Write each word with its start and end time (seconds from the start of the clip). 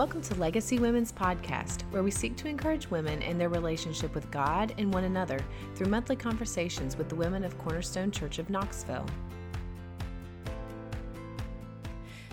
Welcome 0.00 0.22
to 0.22 0.34
Legacy 0.36 0.78
Women's 0.78 1.12
Podcast, 1.12 1.82
where 1.90 2.02
we 2.02 2.10
seek 2.10 2.34
to 2.36 2.48
encourage 2.48 2.90
women 2.90 3.20
in 3.20 3.36
their 3.36 3.50
relationship 3.50 4.14
with 4.14 4.30
God 4.30 4.72
and 4.78 4.94
one 4.94 5.04
another 5.04 5.38
through 5.74 5.88
monthly 5.88 6.16
conversations 6.16 6.96
with 6.96 7.10
the 7.10 7.14
women 7.14 7.44
of 7.44 7.58
Cornerstone 7.58 8.10
Church 8.10 8.38
of 8.38 8.48
Knoxville. 8.48 9.04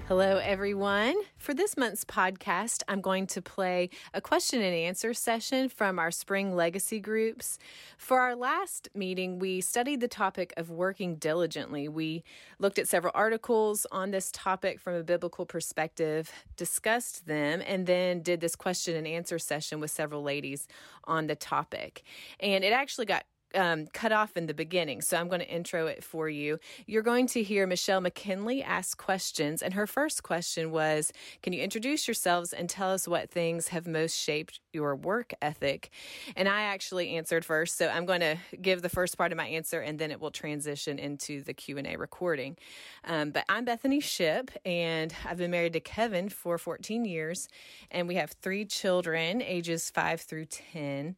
Hello, 0.08 0.38
everyone. 0.38 1.16
For 1.38 1.54
this 1.54 1.76
month's 1.76 2.06
podcast, 2.06 2.82
I'm 2.88 3.02
going 3.02 3.28
to 3.28 3.42
play 3.42 3.90
a 4.14 4.22
question 4.22 4.62
and 4.62 4.74
answer 4.74 5.14
session 5.14 5.68
from 5.68 6.00
our 6.00 6.12
spring 6.12 6.56
legacy 6.56 7.02
groups. 7.02 7.60
For 7.98 8.22
our 8.22 8.34
last 8.34 8.88
meeting, 8.96 9.38
we 9.38 9.60
studied 9.60 10.00
the 10.00 10.08
topic 10.08 10.54
of 10.56 10.70
working 10.70 11.18
diligently. 11.18 11.90
We 11.90 12.24
looked 12.58 12.80
at 12.80 12.88
several 12.88 13.12
articles 13.16 13.86
on 13.92 14.12
this 14.12 14.32
topic 14.32 14.80
from 14.80 14.94
a 14.94 15.04
biblical 15.04 15.46
perspective, 15.46 16.32
discussed 16.56 17.28
them, 17.28 17.62
and 17.68 17.86
then 17.86 18.22
did 18.22 18.40
this 18.40 18.56
question 18.56 18.96
and 18.96 19.06
answer 19.06 19.38
session 19.38 19.82
with 19.82 19.92
several 19.92 20.24
ladies 20.24 20.70
on 21.04 21.28
the 21.28 21.36
topic. 21.36 22.04
And 22.40 22.64
it 22.64 22.72
actually 22.72 23.08
got 23.08 23.26
um, 23.56 23.88
cut 23.88 24.12
off 24.12 24.36
in 24.36 24.48
the 24.48 24.54
beginning, 24.54 25.02
so 25.02 25.18
I'm 25.18 25.28
going 25.28 25.42
to 25.42 25.50
intro 25.50 25.88
it 25.88 26.04
for 26.04 26.30
you. 26.30 26.60
You're 26.86 27.04
going 27.04 27.28
to 27.28 27.44
hear 27.44 27.66
Michelle 27.68 28.02
McKinley 28.02 28.62
ask 28.64 28.98
questions, 28.98 29.62
and 29.62 29.74
her 29.74 29.88
first 29.88 30.24
question 30.24 30.72
was 30.72 31.12
Can 31.42 31.54
you 31.54 31.62
introduce 31.62 32.08
yourselves 32.08 32.54
and 32.54 32.70
tell 32.70 32.92
us 32.92 33.08
what 33.08 33.30
things 33.30 33.70
have 33.70 33.88
most 33.88 34.18
shaped 34.18 34.60
your 34.78 34.96
work 34.96 35.34
ethic? 35.42 35.90
And 36.36 36.48
I 36.48 36.62
actually 36.64 37.16
answered 37.18 37.44
first, 37.44 37.78
so 37.78 37.88
I'm 37.88 38.06
going 38.06 38.22
to 38.22 38.38
give 38.62 38.84
the 38.84 38.90
first 38.90 39.18
part 39.18 39.32
of 39.32 39.38
my 39.38 39.48
answer, 39.48 39.80
and 39.80 39.98
then 39.98 40.12
it 40.12 40.22
will 40.22 40.32
transition 40.32 41.00
into 41.00 41.42
the 41.42 41.54
Q&A 41.54 41.96
recording. 41.96 42.58
Um, 43.04 43.32
but 43.32 43.44
I'm 43.50 43.66
Bethany 43.66 44.00
Ship, 44.00 44.52
and 44.66 45.14
I've 45.26 45.38
been 45.38 45.52
married 45.52 45.74
to 45.74 45.80
Kevin 45.80 46.30
for 46.30 46.58
14 46.58 47.06
years, 47.06 47.50
and 47.90 48.08
we 48.08 48.16
have 48.16 48.32
three 48.42 48.66
children, 48.66 49.42
ages 49.42 49.90
5 49.90 50.22
through 50.22 50.46
10. 50.46 51.16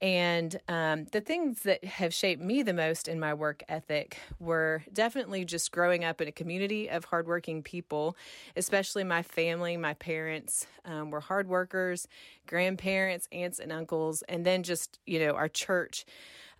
And 0.00 0.60
um, 0.68 1.06
the 1.10 1.20
things 1.20 1.62
that 1.62 1.84
have 1.84 2.14
shaped 2.14 2.40
me 2.40 2.62
the 2.62 2.72
most 2.72 3.08
in 3.08 3.18
my 3.18 3.34
work 3.34 3.64
ethic 3.68 4.18
were 4.38 4.84
definitely 4.92 5.44
just 5.44 5.72
growing 5.72 6.04
up 6.04 6.20
in 6.20 6.28
a 6.28 6.32
community 6.32 6.88
of 6.88 7.06
hardworking 7.06 7.62
people, 7.62 8.16
especially 8.54 9.02
my 9.02 9.22
family. 9.22 9.76
My 9.76 9.94
parents 9.94 10.66
um, 10.84 11.10
were 11.10 11.20
hard 11.20 11.48
workers, 11.48 12.06
grandparents, 12.46 12.97
aunts, 13.06 13.58
and 13.58 13.72
uncles, 13.72 14.22
and 14.28 14.44
then 14.44 14.62
just, 14.62 14.98
you 15.06 15.18
know, 15.18 15.32
our 15.34 15.48
church. 15.48 16.04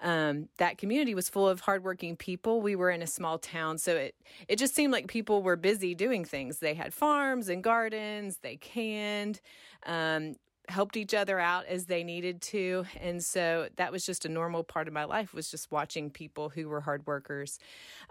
Um, 0.00 0.48
that 0.58 0.78
community 0.78 1.14
was 1.14 1.28
full 1.28 1.48
of 1.48 1.61
hardworking 1.61 2.17
people. 2.17 2.61
We 2.61 2.77
were 2.77 2.91
in 2.91 3.03
a 3.03 3.06
small 3.06 3.39
town, 3.39 3.78
so 3.78 3.97
it 3.97 4.14
it 4.47 4.56
just 4.56 4.75
seemed 4.75 4.92
like 4.92 5.09
people 5.09 5.42
were 5.42 5.56
busy 5.56 5.94
doing 5.94 6.25
things. 6.25 6.59
They 6.59 6.75
had 6.75 6.94
farms 6.94 7.48
and 7.48 7.64
gardens. 7.64 8.39
They 8.42 8.56
canned. 8.56 9.41
Um, 9.84 10.36
helped 10.69 10.97
each 10.97 11.14
other 11.14 11.39
out 11.39 11.64
as 11.66 11.86
they 11.86 12.05
needed 12.05 12.42
to 12.42 12.84
and 13.00 13.25
so 13.25 13.69
that 13.77 13.91
was 13.91 14.05
just 14.05 14.25
a 14.27 14.28
normal 14.28 14.62
part 14.62 14.86
of 14.86 14.92
my 14.92 15.05
life 15.05 15.33
was 15.33 15.50
just 15.50 15.70
watching 15.72 16.11
people 16.11 16.50
who 16.50 16.69
were 16.69 16.83
hard 16.83 17.06
workers 17.06 17.59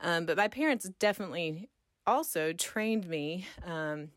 um, 0.02 0.26
but 0.26 0.38
my 0.38 0.48
parents 0.48 0.90
definitely 0.98 1.70
also 2.08 2.54
trained 2.54 3.08
me 3.08 3.46
um, 3.64 4.10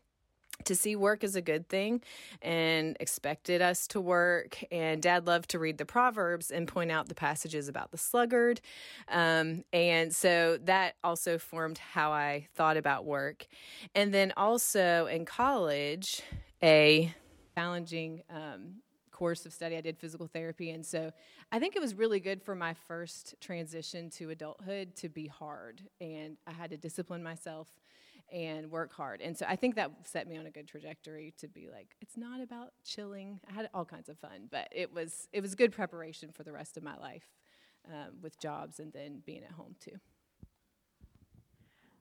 to 0.65 0.75
see 0.75 0.95
work 0.95 1.23
as 1.23 1.35
a 1.35 1.41
good 1.41 1.67
thing 1.69 2.01
and 2.41 2.97
expected 2.99 3.61
us 3.61 3.87
to 3.87 4.01
work. 4.01 4.63
And 4.71 5.01
dad 5.01 5.27
loved 5.27 5.49
to 5.51 5.59
read 5.59 5.77
the 5.77 5.85
Proverbs 5.85 6.51
and 6.51 6.67
point 6.67 6.91
out 6.91 7.07
the 7.07 7.15
passages 7.15 7.67
about 7.67 7.91
the 7.91 7.97
sluggard. 7.97 8.61
Um, 9.07 9.63
and 9.73 10.15
so 10.15 10.57
that 10.63 10.95
also 11.03 11.37
formed 11.37 11.77
how 11.77 12.11
I 12.11 12.47
thought 12.55 12.77
about 12.77 13.05
work. 13.05 13.47
And 13.95 14.13
then 14.13 14.33
also 14.37 15.07
in 15.07 15.25
college, 15.25 16.21
a 16.63 17.13
challenging 17.55 18.23
um, 18.29 18.81
course 19.11 19.45
of 19.45 19.53
study. 19.53 19.77
I 19.77 19.81
did 19.81 19.99
physical 19.99 20.25
therapy. 20.25 20.71
And 20.71 20.83
so 20.83 21.11
I 21.51 21.59
think 21.59 21.75
it 21.75 21.79
was 21.79 21.93
really 21.93 22.19
good 22.19 22.41
for 22.41 22.55
my 22.55 22.73
first 22.73 23.35
transition 23.39 24.09
to 24.11 24.31
adulthood 24.31 24.95
to 24.95 25.09
be 25.09 25.27
hard. 25.27 25.81
And 25.99 26.37
I 26.47 26.51
had 26.53 26.71
to 26.71 26.77
discipline 26.77 27.21
myself 27.21 27.67
and 28.31 28.71
work 28.71 28.93
hard. 28.93 29.21
And 29.21 29.37
so 29.37 29.45
I 29.47 29.55
think 29.55 29.75
that 29.75 29.91
set 30.05 30.27
me 30.27 30.37
on 30.37 30.45
a 30.45 30.51
good 30.51 30.67
trajectory 30.67 31.33
to 31.39 31.47
be 31.47 31.69
like, 31.71 31.95
it's 32.01 32.17
not 32.17 32.41
about 32.41 32.69
chilling. 32.85 33.39
I 33.49 33.53
had 33.53 33.69
all 33.73 33.85
kinds 33.85 34.09
of 34.09 34.17
fun, 34.19 34.47
but 34.49 34.67
it 34.71 34.93
was 34.93 35.27
it 35.33 35.41
was 35.41 35.55
good 35.55 35.71
preparation 35.71 36.31
for 36.31 36.43
the 36.43 36.51
rest 36.51 36.77
of 36.77 36.83
my 36.83 36.97
life 36.97 37.29
um, 37.87 38.17
with 38.21 38.39
jobs 38.39 38.79
and 38.79 38.93
then 38.93 39.21
being 39.25 39.43
at 39.43 39.51
home 39.51 39.75
too. 39.79 39.99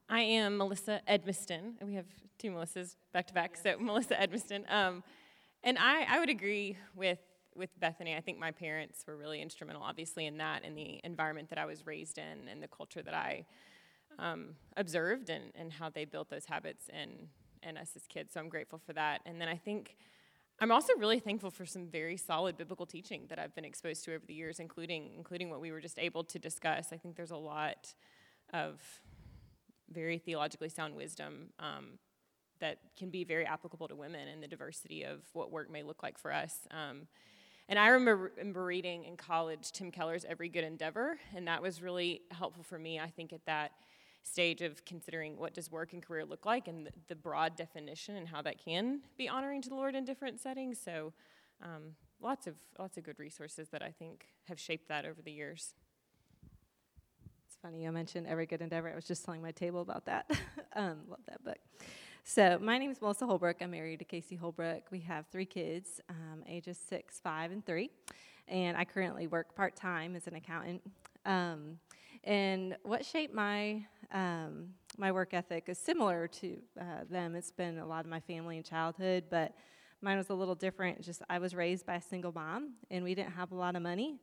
I 0.08 0.22
am 0.22 0.56
Melissa 0.56 1.00
Edmiston. 1.08 1.74
We 1.80 1.94
have 1.94 2.06
two 2.38 2.50
Melissas 2.50 2.96
back 3.12 3.28
to 3.28 3.34
back, 3.34 3.56
so 3.56 3.76
Melissa 3.78 4.14
Edmiston. 4.14 4.70
Um, 4.70 5.04
and 5.62 5.78
I, 5.78 6.04
I 6.08 6.18
would 6.18 6.28
agree 6.30 6.76
with, 6.96 7.20
with 7.54 7.70
Bethany. 7.78 8.16
I 8.16 8.20
think 8.20 8.36
my 8.36 8.50
parents 8.50 9.04
were 9.06 9.16
really 9.16 9.40
instrumental, 9.40 9.82
obviously, 9.82 10.26
in 10.26 10.38
that, 10.38 10.64
in 10.64 10.74
the 10.74 11.00
environment 11.04 11.48
that 11.50 11.58
I 11.58 11.64
was 11.64 11.86
raised 11.86 12.18
in, 12.18 12.48
and 12.50 12.60
the 12.60 12.66
culture 12.66 13.02
that 13.02 13.14
I 13.14 13.44
um, 14.20 14.54
observed, 14.76 15.30
and, 15.30 15.44
and 15.54 15.72
how 15.72 15.88
they 15.88 16.04
built 16.04 16.28
those 16.30 16.44
habits 16.44 16.88
in, 16.88 17.28
in 17.68 17.76
us 17.76 17.90
as 17.96 18.06
kids. 18.06 18.34
So 18.34 18.40
I'm 18.40 18.48
grateful 18.48 18.78
for 18.78 18.92
that. 18.92 19.22
And 19.26 19.40
then 19.40 19.48
I 19.48 19.56
think 19.56 19.96
I'm 20.60 20.70
also 20.70 20.92
really 20.98 21.20
thankful 21.20 21.50
for 21.50 21.64
some 21.64 21.86
very 21.86 22.18
solid 22.18 22.56
biblical 22.58 22.86
teaching 22.86 23.22
that 23.28 23.38
I've 23.38 23.54
been 23.54 23.64
exposed 23.64 24.04
to 24.04 24.14
over 24.14 24.26
the 24.26 24.34
years, 24.34 24.60
including, 24.60 25.10
including 25.16 25.48
what 25.48 25.60
we 25.60 25.72
were 25.72 25.80
just 25.80 25.98
able 25.98 26.22
to 26.24 26.38
discuss. 26.38 26.92
I 26.92 26.98
think 26.98 27.16
there's 27.16 27.30
a 27.30 27.36
lot 27.36 27.94
of 28.52 28.78
very 29.90 30.18
theologically 30.18 30.68
sound 30.68 30.94
wisdom 30.94 31.48
um, 31.58 31.98
that 32.60 32.78
can 32.98 33.08
be 33.08 33.24
very 33.24 33.46
applicable 33.46 33.88
to 33.88 33.96
women 33.96 34.28
and 34.28 34.42
the 34.42 34.48
diversity 34.48 35.02
of 35.02 35.20
what 35.32 35.50
work 35.50 35.70
may 35.70 35.82
look 35.82 36.02
like 36.02 36.18
for 36.18 36.32
us. 36.32 36.68
Um, 36.70 37.06
and 37.70 37.78
I 37.78 37.88
remember, 37.88 38.32
reading 38.64 39.04
in 39.04 39.16
college 39.16 39.72
Tim 39.72 39.90
Keller's 39.90 40.24
Every 40.28 40.48
Good 40.48 40.64
Endeavor, 40.64 41.18
and 41.34 41.46
that 41.46 41.62
was 41.62 41.80
really 41.80 42.22
helpful 42.32 42.64
for 42.64 42.78
me, 42.78 42.98
I 42.98 43.08
think, 43.08 43.32
at 43.32 43.46
that 43.46 43.70
stage 44.22 44.62
of 44.62 44.84
considering 44.84 45.36
what 45.36 45.54
does 45.54 45.70
work 45.70 45.92
and 45.92 46.02
career 46.02 46.24
look 46.24 46.44
like 46.46 46.68
and 46.68 46.88
the, 47.08 47.16
broad 47.16 47.56
definition 47.56 48.16
and 48.16 48.28
how 48.28 48.42
that 48.42 48.62
can 48.62 49.00
be 49.16 49.28
honoring 49.28 49.62
to 49.62 49.68
the 49.68 49.74
Lord 49.74 49.94
in 49.94 50.04
different 50.04 50.40
settings. 50.40 50.78
So 50.82 51.12
um, 51.62 51.94
lots 52.20 52.46
of 52.46 52.54
lots 52.78 52.96
of 52.96 53.04
good 53.04 53.18
resources 53.18 53.68
that 53.70 53.82
I 53.82 53.90
think 53.90 54.26
have 54.48 54.58
shaped 54.58 54.88
that 54.88 55.04
over 55.04 55.20
the 55.22 55.32
years. 55.32 55.74
It's 57.46 57.56
funny 57.60 57.82
you 57.82 57.92
mentioned 57.92 58.26
Every 58.26 58.46
Good 58.46 58.62
Endeavor. 58.62 58.90
I 58.90 58.94
was 58.94 59.04
just 59.04 59.24
telling 59.24 59.42
my 59.42 59.52
table 59.52 59.80
about 59.80 60.06
that. 60.06 60.30
um, 60.76 60.98
love 61.08 61.20
that 61.28 61.42
book. 61.44 61.58
So, 62.22 62.58
my 62.60 62.78
name 62.78 62.90
is 62.90 63.00
Melissa 63.00 63.26
Holbrook. 63.26 63.56
I'm 63.60 63.70
married 63.70 63.98
to 63.98 64.04
Casey 64.04 64.36
Holbrook. 64.36 64.84
We 64.90 65.00
have 65.00 65.26
three 65.32 65.46
kids, 65.46 66.00
um, 66.08 66.44
ages 66.46 66.78
six, 66.78 67.18
five, 67.18 67.50
and 67.50 67.64
three. 67.64 67.90
And 68.46 68.76
I 68.76 68.84
currently 68.84 69.26
work 69.26 69.54
part 69.54 69.74
time 69.74 70.14
as 70.14 70.26
an 70.26 70.36
accountant. 70.36 70.82
Um, 71.24 71.78
and 72.24 72.76
what 72.82 73.04
shaped 73.04 73.34
my 73.34 73.84
um, 74.12 74.70
my 74.98 75.12
work 75.12 75.34
ethic 75.34 75.64
is 75.68 75.78
similar 75.78 76.26
to 76.26 76.58
uh, 76.78 76.84
them. 77.08 77.34
It's 77.34 77.52
been 77.52 77.78
a 77.78 77.86
lot 77.86 78.04
of 78.04 78.10
my 78.10 78.20
family 78.20 78.56
and 78.56 78.66
childhood, 78.66 79.24
but 79.30 79.54
mine 80.02 80.18
was 80.18 80.30
a 80.30 80.34
little 80.34 80.54
different. 80.54 81.00
Just 81.00 81.22
I 81.30 81.38
was 81.38 81.54
raised 81.54 81.86
by 81.86 81.94
a 81.96 82.02
single 82.02 82.32
mom, 82.32 82.74
and 82.90 83.04
we 83.04 83.14
didn't 83.14 83.32
have 83.32 83.52
a 83.52 83.54
lot 83.54 83.76
of 83.76 83.82
money. 83.82 84.20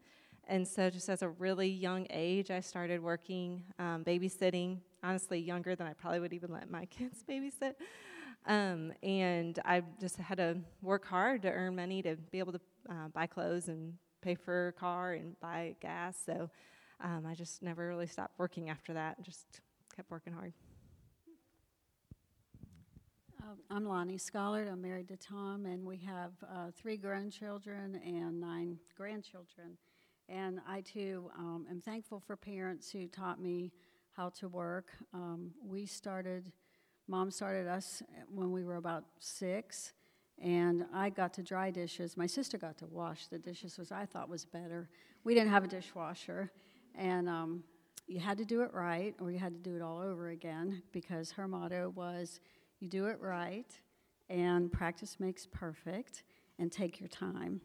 And 0.49 0.65
so, 0.67 0.89
just 0.89 1.09
as 1.09 1.23
a 1.23 1.29
really 1.29 1.67
young 1.67 2.07
age, 2.09 2.51
I 2.51 2.61
started 2.61 3.01
working 3.01 3.63
um, 3.79 4.03
babysitting 4.03 4.77
honestly 5.03 5.39
younger 5.39 5.75
than 5.75 5.87
I 5.87 5.93
probably 5.93 6.19
would 6.19 6.33
even 6.33 6.51
let 6.51 6.69
my 6.69 6.85
kids 6.97 7.23
babysit. 7.27 7.75
Um, 8.45 8.93
and 9.03 9.59
I 9.65 9.83
just 9.99 10.17
had 10.17 10.37
to 10.37 10.57
work 10.81 11.05
hard 11.05 11.41
to 11.41 11.51
earn 11.51 11.75
money 11.75 12.01
to 12.03 12.15
be 12.31 12.39
able 12.39 12.53
to 12.53 12.61
uh, 12.89 13.07
buy 13.13 13.27
clothes 13.27 13.67
and 13.67 13.93
pay 14.21 14.35
for 14.35 14.69
a 14.69 14.73
car 14.73 15.13
and 15.13 15.37
buy 15.41 15.75
gas. 15.81 16.17
So 16.25 16.49
um, 17.03 17.25
I 17.27 17.35
just 17.35 17.61
never 17.61 17.87
really 17.87 18.07
stopped 18.07 18.37
working 18.37 18.69
after 18.69 18.93
that. 18.93 19.21
Just 19.21 19.61
kept 19.95 20.09
working 20.09 20.33
hard. 20.33 20.53
Um, 23.43 23.57
I'm 23.69 23.85
Lonnie 23.85 24.17
Scholar. 24.17 24.67
I'm 24.69 24.81
married 24.81 25.07
to 25.09 25.17
Tom, 25.17 25.65
and 25.65 25.85
we 25.85 25.97
have 25.97 26.31
uh, 26.43 26.71
three 26.75 26.97
grown 26.97 27.29
children 27.29 28.01
and 28.05 28.39
nine 28.39 28.77
grandchildren. 28.95 29.77
And 30.27 30.59
I 30.67 30.81
too 30.81 31.31
um, 31.37 31.65
am 31.69 31.79
thankful 31.79 32.19
for 32.19 32.35
parents 32.35 32.91
who 32.91 33.07
taught 33.07 33.39
me 33.39 33.71
how 34.11 34.29
to 34.39 34.49
work. 34.49 34.89
Um, 35.13 35.51
we 35.63 35.85
started, 35.85 36.51
mom 37.07 37.31
started 37.31 37.67
us 37.67 38.03
when 38.33 38.51
we 38.51 38.63
were 38.65 38.75
about 38.75 39.05
six, 39.19 39.93
and 40.41 40.85
I 40.93 41.09
got 41.09 41.33
to 41.35 41.43
dry 41.43 41.71
dishes. 41.71 42.17
My 42.17 42.27
sister 42.27 42.57
got 42.57 42.77
to 42.79 42.87
wash 42.87 43.27
the 43.27 43.39
dishes, 43.39 43.77
which 43.77 43.91
I 43.91 44.05
thought 44.05 44.27
was 44.27 44.43
better. 44.43 44.89
We 45.23 45.33
didn't 45.33 45.51
have 45.51 45.63
a 45.63 45.67
dishwasher, 45.67 46.51
and 46.97 47.29
um, 47.29 47.63
you 48.07 48.19
had 48.19 48.37
to 48.39 48.45
do 48.45 48.61
it 48.61 48.73
right, 48.73 49.15
or 49.21 49.31
you 49.31 49.39
had 49.39 49.53
to 49.53 49.69
do 49.69 49.75
it 49.75 49.81
all 49.81 49.99
over 49.99 50.29
again, 50.29 50.81
because 50.91 51.31
her 51.31 51.47
motto 51.47 51.89
was, 51.95 52.39
"You 52.79 52.89
do 52.89 53.05
it 53.05 53.19
right, 53.21 53.71
and 54.29 54.71
practice 54.71 55.19
makes 55.19 55.45
perfect, 55.45 56.23
and 56.59 56.71
take 56.71 56.99
your 56.99 57.09
time." 57.09 57.61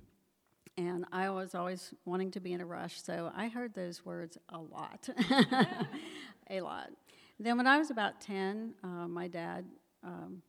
And 0.76 1.04
I 1.12 1.28
was 1.30 1.54
always 1.54 1.92
wanting 2.04 2.30
to 2.32 2.40
be 2.40 2.52
in 2.52 2.60
a 2.60 2.66
rush, 2.66 3.02
so 3.02 3.32
I 3.34 3.48
heard 3.48 3.74
those 3.74 4.04
words 4.04 4.38
a 4.48 4.58
lot. 4.58 5.08
a 6.50 6.60
lot. 6.60 6.90
Then, 7.40 7.56
when 7.56 7.66
I 7.66 7.78
was 7.78 7.90
about 7.90 8.20
10, 8.20 8.74
uh, 8.84 8.86
my 9.08 9.28
dad 9.28 9.64
um, 10.04 10.42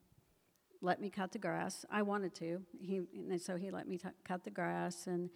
let 0.81 0.99
me 0.99 1.09
cut 1.09 1.31
the 1.31 1.39
grass. 1.39 1.85
I 1.89 2.01
wanted 2.01 2.35
to. 2.35 2.61
He, 2.79 3.01
so 3.37 3.55
he 3.55 3.71
let 3.71 3.87
me 3.87 3.97
t- 3.97 4.09
cut 4.25 4.43
the 4.43 4.51
grass. 4.51 5.07
And 5.07 5.29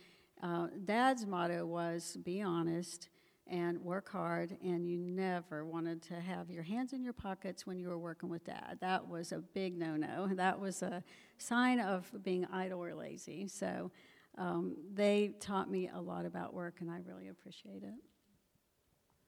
uh, 0.43 0.67
Dad's 0.83 1.25
motto 1.25 1.65
was 1.65 2.17
be 2.23 2.41
honest 2.41 3.09
and 3.49 3.81
work 3.81 4.09
hard, 4.09 4.57
and 4.63 4.87
you 4.87 4.97
never 4.97 5.65
wanted 5.65 6.01
to 6.03 6.15
have 6.15 6.49
your 6.49 6.63
hands 6.63 6.93
in 6.93 7.03
your 7.03 7.13
pockets 7.13 7.65
when 7.65 7.79
you 7.79 7.89
were 7.89 7.97
working 7.97 8.29
with 8.29 8.45
Dad. 8.45 8.77
That 8.81 9.07
was 9.07 9.31
a 9.31 9.39
big 9.39 9.77
no 9.77 9.95
no. 9.95 10.27
That 10.33 10.59
was 10.59 10.81
a 10.81 11.03
sign 11.37 11.79
of 11.79 12.11
being 12.23 12.45
idle 12.51 12.83
or 12.83 12.93
lazy. 12.93 13.47
So 13.47 13.91
um, 14.37 14.75
they 14.93 15.33
taught 15.39 15.69
me 15.69 15.89
a 15.93 15.99
lot 15.99 16.25
about 16.25 16.53
work, 16.53 16.75
and 16.81 16.91
I 16.91 16.99
really 17.05 17.27
appreciate 17.27 17.83
it. 17.83 17.95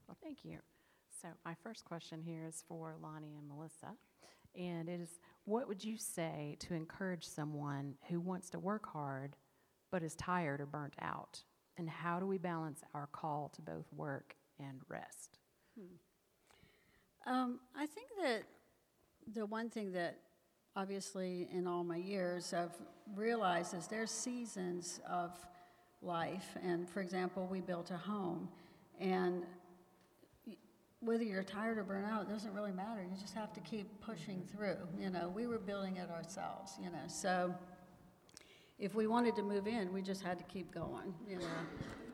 Well, 0.07 0.17
thank 0.21 0.39
you. 0.43 0.59
So, 1.21 1.27
my 1.43 1.55
first 1.63 1.83
question 1.83 2.21
here 2.21 2.45
is 2.47 2.63
for 2.67 2.95
Lonnie 3.01 3.35
and 3.37 3.47
Melissa, 3.47 3.93
and 4.55 4.87
it 4.87 5.01
is 5.01 5.19
what 5.45 5.67
would 5.67 5.83
you 5.83 5.97
say 5.97 6.55
to 6.59 6.73
encourage 6.73 7.25
someone 7.25 7.95
who 8.07 8.19
wants 8.19 8.49
to 8.51 8.59
work 8.59 8.87
hard 8.87 9.35
but 9.91 10.03
is 10.03 10.15
tired 10.15 10.61
or 10.61 10.65
burnt 10.65 10.93
out? 11.01 11.43
And 11.79 11.89
how 11.89 12.19
do 12.19 12.25
we 12.25 12.37
balance 12.37 12.81
our 12.93 13.07
call 13.13 13.49
to 13.55 13.61
both 13.61 13.85
work 13.95 14.35
and 14.59 14.81
rest? 14.89 15.39
Hmm. 15.79 17.31
Um, 17.31 17.59
I 17.73 17.85
think 17.85 18.07
that 18.21 18.43
the 19.33 19.45
one 19.45 19.69
thing 19.69 19.93
that 19.93 20.17
obviously 20.75 21.47
in 21.53 21.67
all 21.67 21.85
my 21.85 21.95
years 21.95 22.53
I've 22.53 22.75
realized 23.15 23.73
is 23.73 23.87
there's 23.87 24.11
seasons 24.11 24.99
of 25.09 25.31
life. 26.01 26.57
And 26.61 26.87
for 26.89 26.99
example, 26.99 27.47
we 27.49 27.61
built 27.61 27.91
a 27.91 27.97
home. 27.97 28.49
And 28.99 29.43
whether 30.99 31.23
you're 31.23 31.43
tired 31.43 31.77
or 31.77 31.83
burnt 31.83 32.07
out, 32.07 32.23
it 32.23 32.29
doesn't 32.29 32.53
really 32.53 32.73
matter. 32.73 33.01
You 33.01 33.17
just 33.17 33.35
have 33.35 33.53
to 33.53 33.61
keep 33.61 34.01
pushing 34.01 34.43
through. 34.53 34.77
You 34.99 35.11
know, 35.11 35.31
we 35.33 35.47
were 35.47 35.59
building 35.59 35.95
it 35.95 36.09
ourselves, 36.09 36.73
you 36.83 36.89
know. 36.89 37.07
So 37.07 37.55
if 38.79 38.95
we 38.95 39.07
wanted 39.07 39.35
to 39.35 39.43
move 39.43 39.67
in, 39.67 39.91
we 39.91 40.01
just 40.01 40.23
had 40.23 40.37
to 40.39 40.45
keep 40.45 40.73
going, 40.73 41.13
you 41.27 41.37
know. 41.37 41.45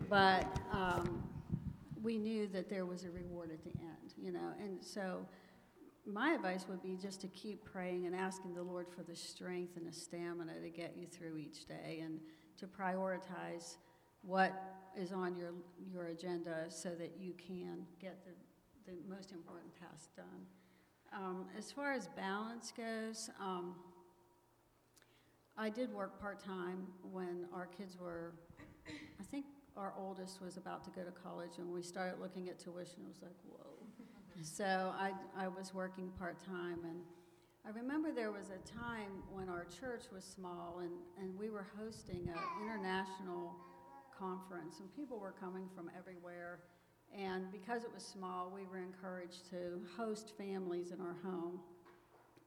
But 0.10 0.60
um, 0.72 1.24
we 2.02 2.18
knew 2.18 2.48
that 2.48 2.70
there 2.70 2.86
was 2.86 3.04
a 3.04 3.12
reward 3.12 3.52
at 3.52 3.64
the 3.64 3.80
end, 3.80 4.14
you 4.18 4.32
know. 4.32 4.54
And 4.62 4.84
so 4.84 5.28
my 6.06 6.34
advice 6.34 6.66
would 6.68 6.82
be 6.82 6.96
just 6.96 7.22
to 7.22 7.28
keep 7.30 7.66
praying 7.66 8.06
and 8.06 8.16
asking 8.16 8.54
the 8.54 8.64
Lord 8.64 8.88
for 8.90 9.04
the 9.04 9.16
strength 9.16 9.78
and 9.78 9.88
the 9.88 9.94
stamina 9.94 10.60
to 10.62 10.70
get 10.70 10.96
you 10.98 11.08
through 11.08 11.38
each 11.38 11.66
day 11.66 12.02
and 12.04 12.20
to 12.58 12.68
prioritize 12.68 13.78
what 14.22 14.54
is 14.98 15.12
on 15.12 15.36
your, 15.36 15.52
your 15.92 16.08
agenda 16.08 16.66
so 16.70 16.90
that 16.90 17.14
you 17.20 17.34
can 17.34 17.86
get 18.00 18.24
the 18.26 18.32
the 18.86 18.94
most 19.10 19.32
important 19.32 19.74
task 19.76 20.16
done. 20.16 20.46
Um, 21.14 21.46
as 21.58 21.72
far 21.72 21.94
as 21.94 22.08
balance 22.08 22.74
goes, 22.76 23.30
um, 23.40 23.76
I 25.57 25.69
did 25.69 25.94
work 25.94 26.19
part 26.19 26.44
time 26.44 26.88
when 27.12 27.46
our 27.54 27.68
kids 27.68 27.98
were, 28.00 28.34
I 29.19 29.24
think 29.24 29.46
our 29.78 29.94
oldest 29.98 30.42
was 30.42 30.57
about 30.57 30.84
to 30.86 30.90
go 30.90 31.04
to 31.04 31.12
college, 31.12 31.57
and 31.57 31.72
we 31.72 31.81
started 31.81 32.19
looking 32.19 32.50
at 32.50 32.60
tuition. 32.60 33.04
It 33.04 33.07
was 33.07 33.22
like, 33.22 33.36
whoa. 33.48 33.88
so 34.44 34.94
I, 35.00 35.12
I 35.38 35.48
was 35.48 35.74
working 35.74 36.12
part 36.19 36.38
time, 36.46 36.80
and 36.84 37.00
I 37.66 37.69
remember 37.69 38.12
there 38.12 38.31
was 38.31 38.50
a 38.50 38.60
time 38.68 39.24
when 39.31 39.50
our 39.50 39.66
church 39.80 40.04
was 40.13 40.24
small, 40.24 40.80
and, 40.81 40.92
and 41.18 41.38
we 41.38 41.50
were 41.50 41.68
hosting 41.80 42.28
an 42.28 42.40
international 42.63 43.56
conference, 44.18 44.80
and 44.80 44.94
people 44.96 45.19
were 45.19 45.34
coming 45.40 45.69
from 45.75 45.90
everywhere 45.98 46.60
and 47.13 47.52
because 47.52 47.84
it 47.84 47.94
was 47.94 48.04
small, 48.04 48.52
we 48.54 48.66
were 48.66 48.80
encouraged 48.80 49.50
to 49.52 49.80
host 49.96 50.34
families 50.38 50.92
in 50.92 51.00
our 51.00 51.16
home. 51.24 51.60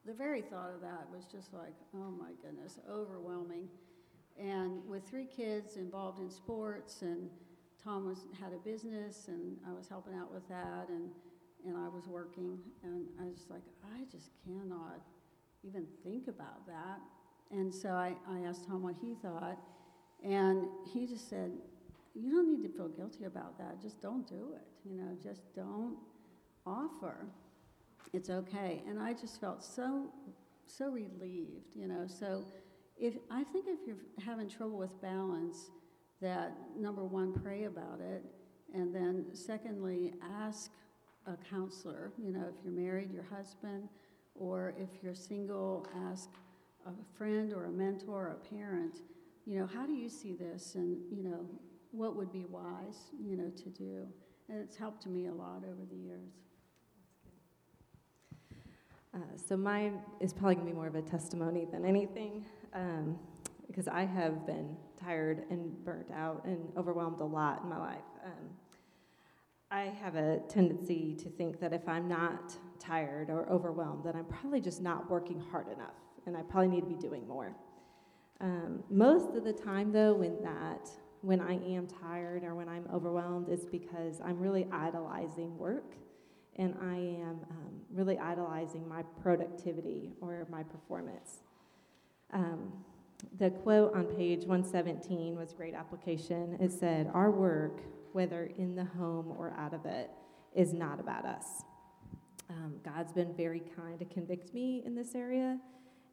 The 0.08 0.14
very 0.14 0.40
thought 0.40 0.70
of 0.74 0.80
that 0.80 1.06
was 1.12 1.26
just 1.30 1.52
like, 1.52 1.74
oh 1.94 2.10
my 2.18 2.30
goodness, 2.42 2.78
overwhelming. 2.90 3.68
And 4.40 4.80
with 4.88 5.06
three 5.06 5.26
kids 5.26 5.76
involved 5.76 6.18
in 6.18 6.30
sports, 6.30 7.02
and 7.02 7.28
Tom 7.84 8.06
was 8.06 8.24
had 8.40 8.54
a 8.54 8.56
business, 8.56 9.28
and 9.28 9.58
I 9.68 9.72
was 9.74 9.86
helping 9.86 10.14
out 10.14 10.32
with 10.32 10.48
that, 10.48 10.86
and 10.88 11.10
and 11.66 11.76
I 11.76 11.88
was 11.88 12.06
working, 12.06 12.58
and 12.82 13.04
I 13.20 13.24
was 13.24 13.44
like, 13.50 13.60
I 13.84 14.04
just 14.10 14.30
cannot 14.46 15.02
even 15.62 15.86
think 16.02 16.28
about 16.28 16.66
that. 16.66 17.00
And 17.50 17.74
so 17.74 17.90
I, 17.90 18.14
I 18.30 18.40
asked 18.46 18.66
Tom 18.66 18.82
what 18.82 18.94
he 19.02 19.14
thought, 19.20 19.58
and 20.24 20.68
he 20.90 21.06
just 21.06 21.28
said, 21.28 21.52
you 22.14 22.30
don't 22.30 22.48
need 22.48 22.62
to 22.62 22.74
feel 22.74 22.88
guilty 22.88 23.24
about 23.24 23.58
that. 23.58 23.82
Just 23.82 24.00
don't 24.00 24.26
do 24.26 24.54
it. 24.54 24.88
You 24.88 24.96
know, 24.96 25.16
just 25.22 25.54
don't 25.54 25.96
offer. 26.64 27.26
It's 28.12 28.30
okay. 28.30 28.82
And 28.88 29.00
I 29.00 29.12
just 29.12 29.40
felt 29.40 29.62
so, 29.62 30.12
so 30.66 30.90
relieved. 30.90 31.74
You 31.74 31.88
know, 31.88 32.06
so 32.06 32.44
if 32.96 33.14
I 33.30 33.44
think 33.44 33.66
if 33.68 33.78
you're 33.86 33.96
having 34.24 34.48
trouble 34.48 34.78
with 34.78 35.00
balance, 35.00 35.70
that 36.20 36.56
number 36.76 37.04
one, 37.04 37.32
pray 37.32 37.64
about 37.64 38.00
it, 38.00 38.24
and 38.74 38.94
then 38.94 39.26
secondly, 39.32 40.14
ask 40.40 40.70
a 41.26 41.36
counselor. 41.48 42.12
You 42.18 42.32
know, 42.32 42.44
if 42.48 42.64
you're 42.64 42.72
married, 42.72 43.12
your 43.12 43.24
husband, 43.24 43.88
or 44.34 44.74
if 44.76 44.88
you're 45.02 45.14
single, 45.14 45.86
ask 46.10 46.30
a 46.86 46.90
friend 47.16 47.52
or 47.52 47.66
a 47.66 47.70
mentor 47.70 48.28
or 48.28 48.38
a 48.42 48.54
parent. 48.54 48.98
You 49.46 49.60
know, 49.60 49.66
how 49.66 49.86
do 49.86 49.92
you 49.92 50.08
see 50.08 50.34
this? 50.34 50.74
And 50.74 50.98
you 51.10 51.22
know, 51.22 51.46
what 51.92 52.16
would 52.16 52.32
be 52.32 52.46
wise, 52.46 53.10
you 53.22 53.36
know, 53.36 53.50
to 53.50 53.68
do. 53.70 54.06
And 54.48 54.58
it's 54.60 54.76
helped 54.76 55.06
me 55.06 55.26
a 55.26 55.32
lot 55.32 55.62
over 55.64 55.84
the 55.88 55.96
years. 55.96 56.32
Uh, 59.14 59.18
so 59.36 59.56
mine 59.56 60.00
is 60.20 60.32
probably 60.32 60.54
going 60.56 60.66
to 60.66 60.72
be 60.72 60.76
more 60.76 60.86
of 60.86 60.94
a 60.94 61.02
testimony 61.02 61.66
than 61.70 61.84
anything, 61.84 62.44
um, 62.74 63.18
because 63.66 63.88
I 63.88 64.04
have 64.04 64.46
been 64.46 64.76
tired 65.00 65.44
and 65.50 65.72
burnt 65.84 66.10
out 66.10 66.44
and 66.44 66.68
overwhelmed 66.76 67.20
a 67.20 67.24
lot 67.24 67.62
in 67.62 67.70
my 67.70 67.78
life. 67.78 68.04
Um, 68.24 68.50
I 69.70 69.82
have 70.02 70.14
a 70.14 70.40
tendency 70.48 71.14
to 71.22 71.28
think 71.28 71.60
that 71.60 71.72
if 71.72 71.88
I'm 71.88 72.08
not 72.08 72.54
tired 72.78 73.28
or 73.30 73.48
overwhelmed, 73.50 74.04
that 74.04 74.14
I'm 74.14 74.24
probably 74.24 74.60
just 74.60 74.80
not 74.80 75.10
working 75.10 75.40
hard 75.40 75.68
enough, 75.68 75.96
and 76.26 76.36
I 76.36 76.42
probably 76.42 76.68
need 76.68 76.80
to 76.80 76.86
be 76.86 76.96
doing 76.96 77.26
more. 77.26 77.54
Um, 78.40 78.82
most 78.88 79.34
of 79.34 79.44
the 79.44 79.52
time, 79.52 79.92
though, 79.92 80.14
when 80.14 80.40
that 80.42 80.88
when 81.20 81.40
I 81.40 81.54
am 81.54 81.86
tired 81.86 82.44
or 82.44 82.54
when 82.54 82.68
I'm 82.68 82.86
overwhelmed 82.92 83.48
is 83.48 83.66
because 83.66 84.20
I'm 84.20 84.38
really 84.38 84.68
idolizing 84.70 85.56
work 85.58 85.96
and 86.58 86.74
I 86.82 86.96
am 86.96 87.40
um, 87.50 87.80
really 87.90 88.18
idolizing 88.18 88.86
my 88.88 89.02
productivity 89.22 90.12
or 90.20 90.46
my 90.50 90.64
performance. 90.64 91.38
Um, 92.32 92.72
the 93.38 93.50
quote 93.50 93.94
on 93.94 94.04
page 94.04 94.44
117 94.44 95.36
was 95.36 95.52
great 95.52 95.74
application. 95.74 96.56
It 96.60 96.72
said, 96.72 97.10
Our 97.14 97.30
work, 97.30 97.80
whether 98.12 98.50
in 98.58 98.74
the 98.74 98.84
home 98.84 99.34
or 99.38 99.54
out 99.56 99.74
of 99.74 99.86
it, 99.86 100.10
is 100.54 100.72
not 100.72 101.00
about 101.00 101.24
us. 101.24 101.62
Um, 102.50 102.76
God's 102.84 103.12
been 103.12 103.34
very 103.34 103.62
kind 103.76 103.98
to 103.98 104.04
convict 104.04 104.54
me 104.54 104.82
in 104.84 104.94
this 104.94 105.14
area 105.14 105.58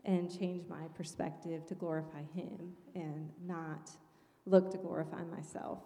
and 0.03 0.29
change 0.39 0.67
my 0.67 0.87
perspective 0.95 1.65
to 1.67 1.75
glorify 1.75 2.21
Him 2.35 2.73
and 2.93 3.29
not 3.45 3.91
look 4.45 4.71
to 4.71 4.77
glorify 4.77 5.23
myself. 5.23 5.79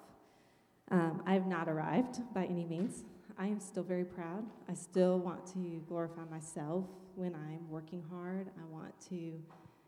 Um, 0.91 1.21
I 1.25 1.33
have 1.33 1.45
not 1.45 1.69
arrived 1.69 2.21
by 2.33 2.45
any 2.45 2.65
means. 2.65 3.03
I 3.39 3.47
am 3.47 3.61
still 3.61 3.83
very 3.83 4.03
proud. 4.03 4.43
I 4.67 4.73
still 4.73 5.17
want 5.17 5.45
to 5.53 5.81
glorify 5.87 6.25
myself 6.29 6.85
when 7.15 7.33
I'm 7.33 7.69
working 7.69 8.03
hard. 8.11 8.49
I 8.59 8.65
want 8.69 8.93
to 9.09 9.41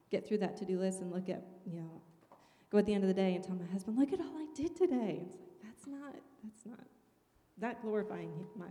get 0.10 0.26
through 0.26 0.38
that 0.38 0.56
to 0.58 0.66
do 0.66 0.80
list 0.80 1.02
and 1.02 1.12
look 1.12 1.28
at, 1.28 1.44
you 1.66 1.82
know, 1.82 2.02
go 2.72 2.78
at 2.78 2.86
the 2.86 2.94
end 2.94 3.04
of 3.04 3.10
the 3.10 3.14
day 3.14 3.36
and 3.36 3.44
tell 3.44 3.56
my 3.56 3.66
husband, 3.66 3.98
look 3.98 4.14
at 4.14 4.22
all 4.22 4.38
I 4.38 4.48
did 4.56 4.78
today. 4.78 5.24
It's 5.26 5.36
like, 5.36 5.50
that's 5.64 5.86
not, 5.86 6.16
that's 6.46 6.66
not, 6.66 6.88
that 7.58 7.82
glorifying 7.82 8.32
my, 8.56 8.68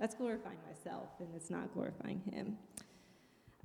that's 0.00 0.14
glorifying 0.14 0.58
myself 0.66 1.10
and 1.20 1.28
it's 1.34 1.50
not 1.50 1.74
glorifying 1.74 2.20
him. 2.20 2.56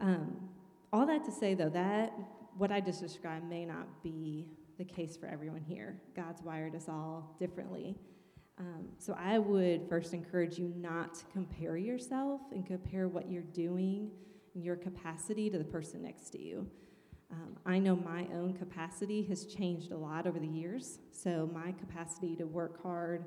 Um, 0.01 0.49
all 0.91 1.05
that 1.05 1.23
to 1.23 1.31
say, 1.31 1.53
though, 1.53 1.69
that 1.69 2.11
what 2.57 2.69
I 2.69 2.81
just 2.81 2.99
described 2.99 3.45
may 3.45 3.63
not 3.63 4.03
be 4.03 4.45
the 4.77 4.83
case 4.83 5.15
for 5.15 5.27
everyone 5.27 5.61
here. 5.61 6.01
God's 6.17 6.41
wired 6.41 6.75
us 6.75 6.89
all 6.89 7.35
differently. 7.39 7.95
Um, 8.59 8.89
so 8.97 9.15
I 9.17 9.39
would 9.39 9.87
first 9.87 10.13
encourage 10.13 10.59
you 10.59 10.73
not 10.75 11.15
to 11.15 11.25
compare 11.31 11.77
yourself 11.77 12.41
and 12.51 12.65
compare 12.65 13.07
what 13.07 13.31
you're 13.31 13.41
doing 13.41 14.11
and 14.53 14.63
your 14.63 14.75
capacity 14.75 15.49
to 15.49 15.57
the 15.57 15.63
person 15.63 16.03
next 16.03 16.31
to 16.31 16.41
you. 16.41 16.67
Um, 17.31 17.55
I 17.65 17.79
know 17.79 17.95
my 17.95 18.27
own 18.33 18.53
capacity 18.53 19.23
has 19.23 19.45
changed 19.45 19.91
a 19.91 19.97
lot 19.97 20.27
over 20.27 20.39
the 20.39 20.47
years, 20.47 20.99
so 21.11 21.49
my 21.53 21.71
capacity 21.73 22.35
to 22.35 22.45
work 22.45 22.81
hard 22.81 23.25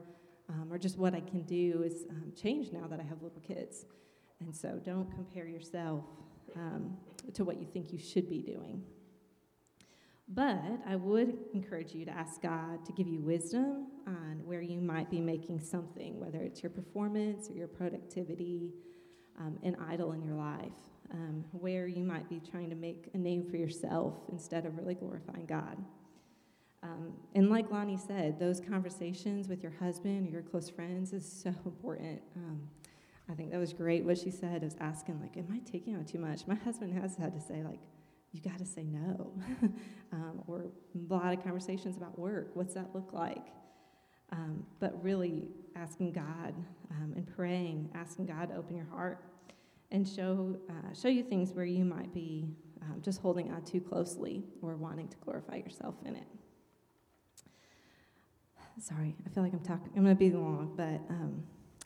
um, 0.48 0.68
or 0.70 0.78
just 0.78 0.98
what 0.98 1.14
I 1.14 1.20
can 1.20 1.42
do 1.42 1.82
is 1.84 2.04
um, 2.10 2.32
changed 2.36 2.72
now 2.72 2.86
that 2.88 3.00
I 3.00 3.04
have 3.04 3.22
little 3.22 3.40
kids. 3.40 3.86
And 4.40 4.54
so 4.54 4.80
don't 4.84 5.10
compare 5.12 5.46
yourself 5.46 6.04
um, 6.56 6.96
to 7.32 7.44
what 7.44 7.60
you 7.60 7.66
think 7.66 7.92
you 7.92 7.98
should 7.98 8.28
be 8.28 8.42
doing. 8.42 8.82
But 10.29 10.62
I 10.87 10.97
would 10.97 11.37
encourage 11.52 11.93
you 11.95 12.05
to 12.05 12.11
ask 12.11 12.41
God 12.41 12.85
to 12.87 12.93
give 12.93 13.07
you 13.07 13.21
wisdom 13.21 13.88
on 14.07 14.41
where 14.45 14.62
you 14.62 14.81
might 14.81 15.11
be 15.11 15.21
making 15.21 15.61
something, 15.61 16.19
whether 16.19 16.38
it's 16.38 16.62
your 16.62 16.71
performance 16.71 17.50
or 17.50 17.55
your 17.55 17.69
productivity, 17.69 18.73
um, 19.38 19.59
an 19.62 19.76
idol 19.88 20.12
in 20.12 20.23
your 20.23 20.35
life, 20.35 20.73
um, 21.12 21.45
where 21.52 21.87
you 21.87 22.05
might 22.05 22.29
be 22.29 22.41
trying 22.41 22.71
to 22.71 22.76
make 22.76 23.11
a 23.14 23.19
name 23.19 23.45
for 23.50 23.57
yourself 23.57 24.14
instead 24.31 24.64
of 24.64 24.76
really 24.76 24.95
glorifying 24.95 25.47
God. 25.47 25.76
Um, 26.83 27.12
and 27.35 27.49
like 27.49 27.71
Lonnie 27.71 27.97
said, 27.99 28.41
those 28.41 28.61
conversations 28.61 29.49
with 29.49 29.62
your 29.62 29.73
husband 29.73 30.26
or 30.29 30.31
your 30.31 30.43
close 30.43 30.69
friends 30.69 31.12
is 31.12 31.31
so 31.31 31.50
important. 31.64 32.21
Um, 32.37 32.69
I 33.31 33.35
think 33.35 33.50
that 33.52 33.59
was 33.59 33.73
great 33.73 34.05
what 34.05 34.19
she 34.19 34.31
said, 34.31 34.62
is 34.62 34.76
asking, 34.81 35.21
like, 35.21 35.37
am 35.37 35.47
I 35.52 35.59
taking 35.71 35.97
on 35.97 36.05
too 36.05 36.19
much? 36.19 36.47
My 36.47 36.57
husband 36.57 36.93
has 37.00 37.17
had 37.17 37.33
to 37.35 37.41
say, 37.41 37.62
like, 37.62 37.81
you 38.32 38.40
got 38.40 38.58
to 38.58 38.66
say 38.66 38.84
no. 38.84 39.32
um, 40.12 40.42
or 40.46 40.66
a 40.94 41.12
lot 41.12 41.32
of 41.32 41.42
conversations 41.42 41.96
about 41.96 42.18
work. 42.18 42.50
What's 42.54 42.74
that 42.74 42.94
look 42.94 43.12
like? 43.12 43.46
Um, 44.30 44.64
but 44.80 45.02
really 45.04 45.48
asking 45.76 46.12
God 46.12 46.54
um, 46.90 47.12
and 47.14 47.26
praying, 47.36 47.90
asking 47.94 48.26
God 48.26 48.48
to 48.48 48.56
open 48.56 48.74
your 48.74 48.86
heart 48.86 49.22
and 49.90 50.08
show, 50.08 50.56
uh, 50.70 50.94
show 50.94 51.08
you 51.08 51.22
things 51.22 51.52
where 51.52 51.66
you 51.66 51.84
might 51.84 52.12
be 52.14 52.48
um, 52.80 53.00
just 53.02 53.20
holding 53.20 53.52
on 53.52 53.62
too 53.64 53.80
closely 53.80 54.42
or 54.62 54.76
wanting 54.76 55.08
to 55.08 55.16
glorify 55.18 55.56
yourself 55.56 55.94
in 56.06 56.16
it. 56.16 56.26
Sorry, 58.80 59.14
I 59.26 59.28
feel 59.28 59.42
like 59.42 59.52
I'm 59.52 59.60
talking, 59.60 59.90
I'm 59.94 60.02
going 60.02 60.16
to 60.16 60.18
be 60.18 60.30
long, 60.30 60.72
but 60.76 61.00
um, 61.12 61.42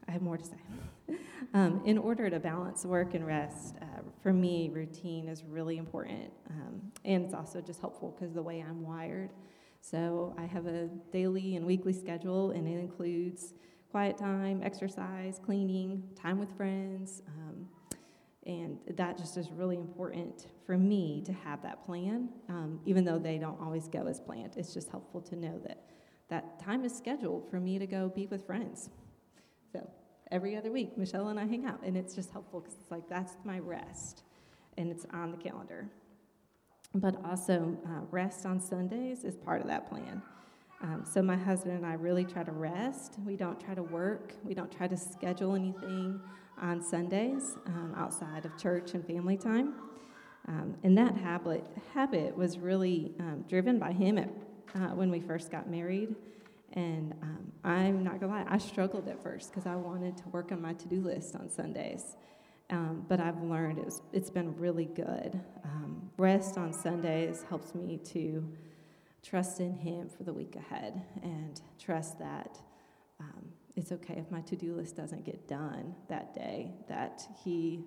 I 0.09 0.13
have 0.13 0.23
more 0.23 0.37
to 0.37 0.45
say. 0.45 1.17
um, 1.55 1.83
in 1.85 1.99
order 1.99 2.31
to 2.31 2.39
balance 2.39 2.85
work 2.85 3.15
and 3.15 3.27
rest, 3.27 3.77
uh, 3.81 4.03
for 4.23 4.33
me, 4.33 4.71
routine 4.73 5.29
is 5.29 5.45
really 5.45 5.79
important. 5.79 6.33
Um, 6.51 6.93
and 7.05 7.25
it's 7.25 7.35
also 7.35 7.61
just 7.61 7.81
helpful 7.81 8.17
because 8.17 8.35
the 8.35 8.43
way 8.43 8.65
I'm 8.67 8.83
wired. 8.83 9.31
So 9.81 10.35
I 10.39 10.45
have 10.47 10.67
a 10.67 10.89
daily 11.13 11.57
and 11.57 11.65
weekly 11.65 11.93
schedule, 11.93 12.51
and 12.51 12.67
it 12.67 12.79
includes 12.79 13.55
quiet 13.91 14.19
time, 14.19 14.61
exercise, 14.63 15.41
cleaning, 15.45 16.03
time 16.21 16.39
with 16.39 16.55
friends. 16.57 17.23
Um, 17.29 17.69
and 18.47 18.79
that 18.97 19.19
just 19.19 19.37
is 19.37 19.51
really 19.51 19.77
important 19.77 20.47
for 20.65 20.79
me 20.79 21.23
to 21.27 21.33
have 21.33 21.63
that 21.63 21.85
plan, 21.85 22.29
um, 22.49 22.81
even 22.85 23.05
though 23.05 23.19
they 23.19 23.39
don't 23.39 23.61
always 23.61 23.89
go 23.89 24.07
as 24.07 24.21
planned. 24.21 24.57
It's 24.57 24.73
just 24.73 24.91
helpful 24.91 25.21
to 25.23 25.37
know 25.37 25.59
that 25.67 25.85
that 26.29 26.61
time 26.61 26.85
is 26.85 26.97
scheduled 26.97 27.49
for 27.51 27.61
me 27.61 27.79
to 27.79 27.87
go 27.87 28.09
be 28.09 28.27
with 28.27 28.47
friends. 28.47 28.91
So 29.77 29.87
every 30.31 30.57
other 30.57 30.73
week, 30.73 30.97
Michelle 30.97 31.29
and 31.29 31.39
I 31.39 31.47
hang 31.47 31.67
out, 31.67 31.81
and 31.83 31.97
it's 31.97 32.15
just 32.15 32.31
helpful 32.31 32.61
because 32.61 32.77
it's 32.81 32.91
like 32.91 33.09
that's 33.09 33.35
my 33.45 33.59
rest, 33.59 34.23
and 34.79 34.91
it's 34.91 35.05
on 35.13 35.31
the 35.31 35.37
calendar. 35.37 35.89
But 36.95 37.23
also, 37.25 37.77
uh, 37.87 38.07
rest 38.11 38.47
on 38.47 38.59
Sundays 38.61 39.25
is 39.25 39.37
part 39.37 39.61
of 39.61 39.67
that 39.69 39.89
plan. 39.89 40.23
Um, 40.83 41.05
so 41.11 41.21
my 41.21 41.37
husband 41.37 41.77
and 41.77 41.87
I 41.87 41.95
really 41.95 42.25
try 42.25 42.43
to 42.43 42.53
rest. 42.53 43.17
We 43.27 43.37
don't 43.37 43.61
try 43.61 43.75
to 43.75 43.83
work. 43.83 44.35
We 44.45 44.55
don't 44.55 44.71
try 44.71 44.87
to 44.87 44.97
schedule 44.97 45.55
anything 45.55 46.21
on 46.61 46.83
Sundays 46.83 47.57
um, 47.67 47.95
outside 47.97 48.47
of 48.47 48.57
church 48.57 48.95
and 48.95 49.07
family 49.07 49.37
time. 49.37 49.75
Um, 50.49 50.77
and 50.85 50.97
that 50.97 51.17
habit 51.17 51.67
habit 51.93 52.37
was 52.37 52.59
really 52.59 53.13
um, 53.21 53.45
driven 53.49 53.79
by 53.79 53.93
him 53.93 54.17
at, 54.17 54.31
uh, 54.75 54.95
when 54.95 55.11
we 55.11 55.21
first 55.21 55.51
got 55.51 55.69
married. 55.69 56.15
And 56.77 57.15
um, 57.23 57.53
I'm 57.65 58.05
not 58.05 58.21
gonna 58.21 58.33
lie, 58.33 58.45
I 58.47 58.59
struggled 58.59 59.09
at 59.09 59.23
first 59.23 59.51
because 59.51 59.67
I 59.67 59.75
wanted 59.77 60.17
to 60.19 60.29
work 60.29 60.53
on 60.53 60.61
my 60.61 60.75
to 60.75 60.89
do 60.89 61.01
list 61.01 61.35
on 61.35 61.49
Sundays. 61.49 62.17
Um, 62.69 63.07
but 63.09 63.19
I've 63.19 63.43
learned 63.43 63.79
it's, 63.79 64.03
it's 64.13 64.31
been 64.31 64.55
really 64.57 64.85
good. 64.85 65.41
Um, 65.65 66.11
rest 66.19 66.59
on 66.59 66.73
Sundays 66.73 67.45
helps 67.49 67.75
me 67.75 67.99
to 68.13 68.47
trust 69.23 69.61
in 69.61 69.73
Him 69.73 70.09
for 70.09 70.25
the 70.25 70.33
week 70.33 70.57
ahead 70.57 71.01
and 71.23 71.61
trust 71.79 72.19
that 72.19 72.59
um, 73.21 73.47
it's 73.77 73.93
okay 73.93 74.15
if 74.19 74.31
my 74.31 74.41
to 74.43 74.57
do 74.57 74.75
list 74.75 74.97
doesn't 74.97 75.25
get 75.25 75.49
done 75.49 75.95
that 76.09 76.35
day, 76.35 76.73
that 76.89 77.23
He, 77.43 77.85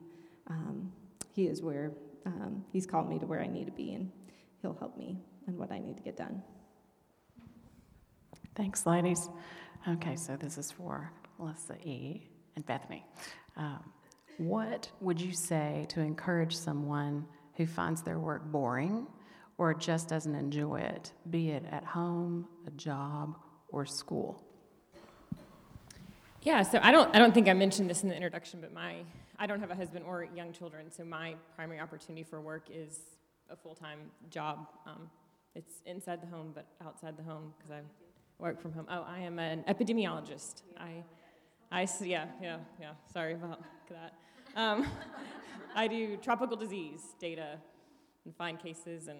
um, 0.47 0.91
he 1.31 1.45
is 1.45 1.61
where 1.61 1.91
um, 2.25 2.65
He's 2.71 2.87
called 2.87 3.07
me 3.07 3.19
to 3.19 3.25
where 3.27 3.41
I 3.41 3.47
need 3.47 3.65
to 3.65 3.71
be, 3.71 3.93
and 3.93 4.11
He'll 4.61 4.77
help 4.79 4.97
me 4.97 5.19
in 5.47 5.57
what 5.57 5.71
I 5.71 5.79
need 5.79 5.97
to 5.97 6.03
get 6.03 6.17
done. 6.17 6.41
Thanks, 8.59 8.85
ladies. 8.85 9.29
Okay, 9.87 10.17
so 10.17 10.35
this 10.35 10.57
is 10.57 10.69
for 10.69 11.13
Melissa 11.39 11.75
E. 11.81 12.27
and 12.57 12.65
Bethany. 12.65 13.05
Um, 13.55 13.93
what 14.37 14.91
would 14.99 15.21
you 15.21 15.31
say 15.31 15.85
to 15.87 16.01
encourage 16.01 16.57
someone 16.57 17.25
who 17.55 17.65
finds 17.65 18.01
their 18.01 18.19
work 18.19 18.43
boring 18.51 19.07
or 19.57 19.73
just 19.73 20.09
doesn't 20.09 20.35
enjoy 20.35 20.81
it, 20.81 21.13
be 21.29 21.51
it 21.51 21.63
at 21.71 21.85
home, 21.85 22.49
a 22.67 22.71
job, 22.71 23.37
or 23.69 23.85
school? 23.85 24.43
Yeah, 26.41 26.61
so 26.63 26.81
I 26.83 26.91
don't 26.91 27.15
I 27.15 27.19
don't 27.19 27.33
think 27.33 27.47
I 27.47 27.53
mentioned 27.53 27.89
this 27.89 28.03
in 28.03 28.09
the 28.09 28.15
introduction, 28.15 28.59
but 28.59 28.73
my 28.73 29.03
I 29.37 29.47
don't 29.47 29.61
have 29.61 29.71
a 29.71 29.75
husband 29.75 30.03
or 30.05 30.27
young 30.35 30.51
children, 30.51 30.91
so 30.91 31.05
my 31.05 31.35
primary 31.55 31.79
opportunity 31.79 32.23
for 32.23 32.41
work 32.41 32.67
is 32.69 32.99
a 33.49 33.55
full 33.55 33.75
time 33.75 33.99
job. 34.29 34.67
Um, 34.85 35.09
it's 35.55 35.75
inside 35.85 36.21
the 36.21 36.27
home, 36.27 36.51
but 36.53 36.67
outside 36.85 37.15
the 37.15 37.23
home 37.23 37.53
because 37.57 37.71
I 37.71 38.08
work 38.39 38.61
from 38.61 38.71
home. 38.71 38.87
Oh, 38.89 39.05
I 39.07 39.19
am 39.19 39.37
an 39.37 39.63
epidemiologist. 39.67 40.63
I, 40.77 41.03
I 41.71 41.87
yeah, 42.01 42.25
yeah, 42.41 42.57
yeah. 42.79 42.91
Sorry 43.13 43.33
about 43.33 43.61
that. 43.89 44.13
Um, 44.55 44.87
I 45.75 45.87
do 45.87 46.17
tropical 46.17 46.57
disease 46.57 47.01
data 47.19 47.57
and 48.25 48.35
find 48.35 48.57
cases 48.57 49.07
and 49.07 49.19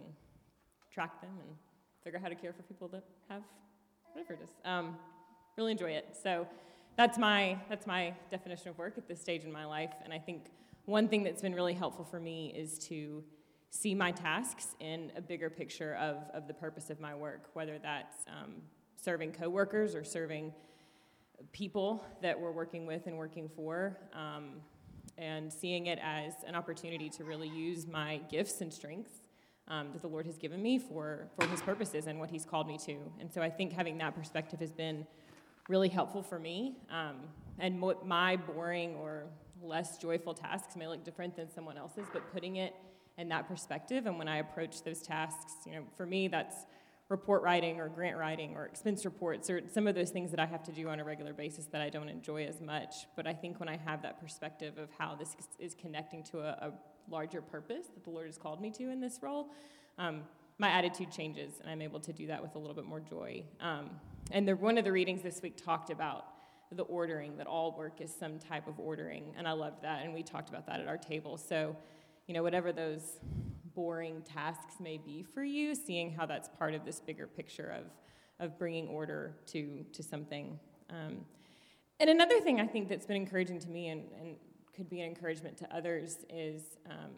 track 0.92 1.22
them 1.22 1.32
and 1.42 1.56
figure 2.04 2.18
out 2.18 2.24
how 2.24 2.30
to 2.30 2.36
care 2.36 2.54
for 2.54 2.64
people 2.64 2.88
that 2.90 3.04
have 3.30 3.44
whatever 4.14 4.34
it 4.34 4.40
is. 4.44 4.50
Um, 4.66 4.96
really 5.58 5.74
enjoy 5.74 5.92
it. 5.92 6.18
So 6.24 6.48
that's 6.98 7.18
my 7.18 7.58
that's 7.70 7.86
my 7.86 8.14
definition 8.32 8.70
of 8.70 8.78
work 8.78 8.98
at 8.98 9.08
this 9.08 9.22
stage 9.22 9.44
in 9.44 9.52
my 9.52 9.66
life. 9.66 9.94
And 10.04 10.14
I 10.14 10.20
think 10.20 10.48
one 10.86 11.08
thing 11.08 11.24
that's 11.24 11.42
been 11.42 11.54
really 11.54 11.74
helpful 11.74 12.06
for 12.06 12.20
me 12.20 12.54
is 12.58 12.80
to 12.88 13.24
see 13.70 13.94
my 13.94 14.12
tasks 14.12 14.76
in 14.80 15.12
a 15.16 15.22
bigger 15.22 15.50
picture 15.50 15.94
of, 15.96 16.18
of 16.34 16.48
the 16.48 16.54
purpose 16.54 16.90
of 16.90 17.00
my 17.00 17.14
work, 17.14 17.50
whether 17.54 17.78
that's 17.78 18.26
um, 18.28 18.56
serving 19.02 19.32
coworkers 19.32 19.96
or 19.96 20.04
serving 20.04 20.54
people 21.52 22.04
that 22.22 22.40
we're 22.40 22.52
working 22.52 22.86
with 22.86 23.08
and 23.08 23.18
working 23.18 23.50
for, 23.56 23.98
um, 24.14 24.62
and 25.18 25.52
seeing 25.52 25.88
it 25.88 26.00
as 26.02 26.34
an 26.46 26.56
opportunity 26.56 27.10
to 27.10 27.24
really 27.24 27.48
use 27.48 27.88
my 27.88 28.18
gifts 28.30 28.62
and 28.62 28.74
strengths 28.74 29.22
um, 29.68 29.90
that 29.94 30.02
the 30.02 30.08
Lord 30.08 30.26
has 30.26 30.38
given 30.38 30.62
me 30.62 30.80
for, 30.80 31.28
for 31.40 31.48
His 31.48 31.62
purposes 31.62 32.08
and 32.08 32.20
what 32.20 32.30
He's 32.30 32.46
called 32.46 32.68
me 32.68 32.78
to. 32.86 32.98
And 33.20 33.32
so 33.32 33.42
I 33.42 33.50
think 33.50 33.74
having 33.74 33.98
that 34.00 34.16
perspective 34.16 34.60
has 34.60 34.72
been 34.72 35.06
really 35.68 35.90
helpful 35.90 36.24
for 36.24 36.40
me. 36.40 36.78
Um, 36.90 37.18
and 37.60 37.82
what 37.82 38.06
my 38.06 38.36
boring 38.36 38.96
or 38.96 39.26
less 39.62 39.98
joyful 39.98 40.34
tasks 40.34 40.76
may 40.76 40.88
look 40.88 41.04
different 41.04 41.36
than 41.36 41.52
someone 41.52 41.78
else's, 41.78 42.08
but 42.12 42.32
putting 42.34 42.56
it 42.58 42.74
in 43.18 43.28
that 43.30 43.48
perspective, 43.48 44.06
and 44.06 44.18
when 44.18 44.30
I 44.30 44.38
approach 44.38 44.82
those 44.84 45.02
tasks, 45.02 45.54
you 45.66 45.74
know, 45.74 45.84
for 45.98 46.06
me, 46.06 46.30
that's 46.30 46.56
report 47.10 47.42
writing 47.42 47.80
or 47.80 47.90
grant 47.90 48.18
writing 48.18 48.56
or 48.56 48.66
expense 48.66 49.04
reports 49.04 49.50
or 49.50 49.62
some 49.74 49.88
of 49.88 49.96
those 49.96 50.12
things 50.12 50.30
that 50.30 50.40
I 50.40 50.46
have 50.46 50.64
to 50.64 50.72
do 50.72 50.88
on 50.90 51.00
a 51.00 51.04
regular 51.04 51.34
basis 51.34 51.66
that 51.66 51.82
I 51.82 51.90
don't 51.90 52.08
enjoy 52.08 52.46
as 52.46 52.62
much. 52.62 52.94
But 53.16 53.26
I 53.26 53.34
think 53.34 53.60
when 53.60 53.68
I 53.68 53.78
have 53.78 54.04
that 54.04 54.22
perspective 54.22 54.78
of 54.78 54.90
how 54.98 55.16
this 55.16 55.36
is 55.58 55.74
connecting 55.74 56.24
to 56.26 56.40
a, 56.40 56.68
a 56.68 56.72
larger 57.10 57.42
purpose 57.42 57.88
that 57.96 58.04
the 58.04 58.12
Lord 58.12 58.28
has 58.28 58.38
called 58.38 58.62
me 58.62 58.70
to 58.72 58.90
in 58.92 59.02
this 59.02 59.20
role, 59.24 59.48
um, 59.98 60.22
my 60.60 60.70
attitude 60.70 61.12
changes 61.12 61.54
and 61.62 61.70
I'm 61.70 61.82
able 61.82 62.00
to 62.02 62.14
do 62.14 62.28
that 62.28 62.42
with 62.42 62.56
a 62.56 62.60
little 62.60 62.76
bit 62.76 62.86
more 62.86 63.00
joy. 63.00 63.44
Um, 63.60 63.90
and 64.32 64.48
the, 64.48 64.56
one 64.56 64.78
of 64.78 64.84
the 64.84 64.92
readings 64.92 65.24
this 65.24 65.42
week 65.42 65.58
talked 65.58 65.90
about 65.90 66.26
the 66.72 66.84
ordering, 66.84 67.38
that 67.38 67.48
all 67.48 67.76
work 67.76 68.00
is 68.00 68.14
some 68.14 68.38
type 68.38 68.68
of 68.68 68.80
ordering. 68.80 69.34
And 69.36 69.48
I 69.48 69.54
loved 69.54 69.82
that. 69.82 70.06
And 70.06 70.14
we 70.14 70.22
talked 70.22 70.50
about 70.50 70.68
that 70.68 70.80
at 70.80 70.88
our 70.88 70.98
table. 70.98 71.38
So, 71.38 71.76
you 72.28 72.36
know, 72.36 72.44
whatever 72.44 72.72
those 72.72 73.18
boring 73.80 74.22
tasks 74.24 74.82
may 74.82 74.98
be 74.98 75.24
for 75.24 75.42
you, 75.42 75.74
seeing 75.74 76.12
how 76.12 76.26
that's 76.26 76.50
part 76.50 76.74
of 76.74 76.84
this 76.84 77.00
bigger 77.00 77.26
picture 77.26 77.74
of, 77.78 77.86
of 78.46 78.60
bringing 78.60 78.90
order 78.90 79.38
to, 79.46 79.86
to 79.94 80.04
something. 80.04 80.60
Um, 80.90 81.20
and 82.02 82.10
another 82.10 82.42
thing 82.42 82.60
I 82.60 82.68
think 82.68 82.90
that's 82.90 83.06
been 83.06 83.16
encouraging 83.16 83.58
to 83.62 83.70
me 83.70 83.88
and, 83.88 84.04
and 84.20 84.36
could 84.76 84.90
be 84.90 85.00
an 85.00 85.08
encouragement 85.08 85.56
to 85.60 85.74
others 85.74 86.18
is 86.30 86.62
um, 86.90 87.12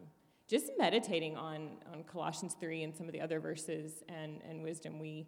just 0.48 0.70
meditating 0.78 1.36
on, 1.36 1.78
on 1.92 2.04
Colossians 2.04 2.56
3 2.60 2.84
and 2.84 2.96
some 2.96 3.08
of 3.08 3.12
the 3.12 3.22
other 3.22 3.40
verses 3.40 4.04
and, 4.08 4.40
and 4.48 4.62
wisdom 4.62 5.00
we, 5.00 5.26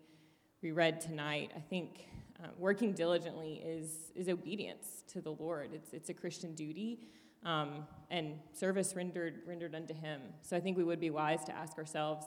we 0.62 0.70
read 0.70 1.02
tonight. 1.02 1.50
I 1.58 1.62
think 1.62 2.10
uh, 2.44 2.50
working 2.60 2.94
diligently 2.94 3.56
is, 3.66 4.12
is 4.14 4.30
obedience 4.30 5.02
to 5.14 5.20
the 5.20 5.32
Lord, 5.32 5.72
it's, 5.74 5.94
it's 5.94 6.10
a 6.10 6.14
Christian 6.14 6.54
duty 6.54 7.08
um, 7.46 7.86
and 8.10 8.36
service 8.54 8.96
rendered, 8.96 9.42
rendered 9.46 9.76
unto 9.76 9.94
him. 9.94 10.22
So 10.42 10.56
I 10.56 10.60
think 10.60 10.78
we 10.78 10.84
would 10.84 11.00
be 11.00 11.10
wise 11.10 11.44
to 11.46 11.56
ask 11.56 11.78
ourselves 11.78 12.26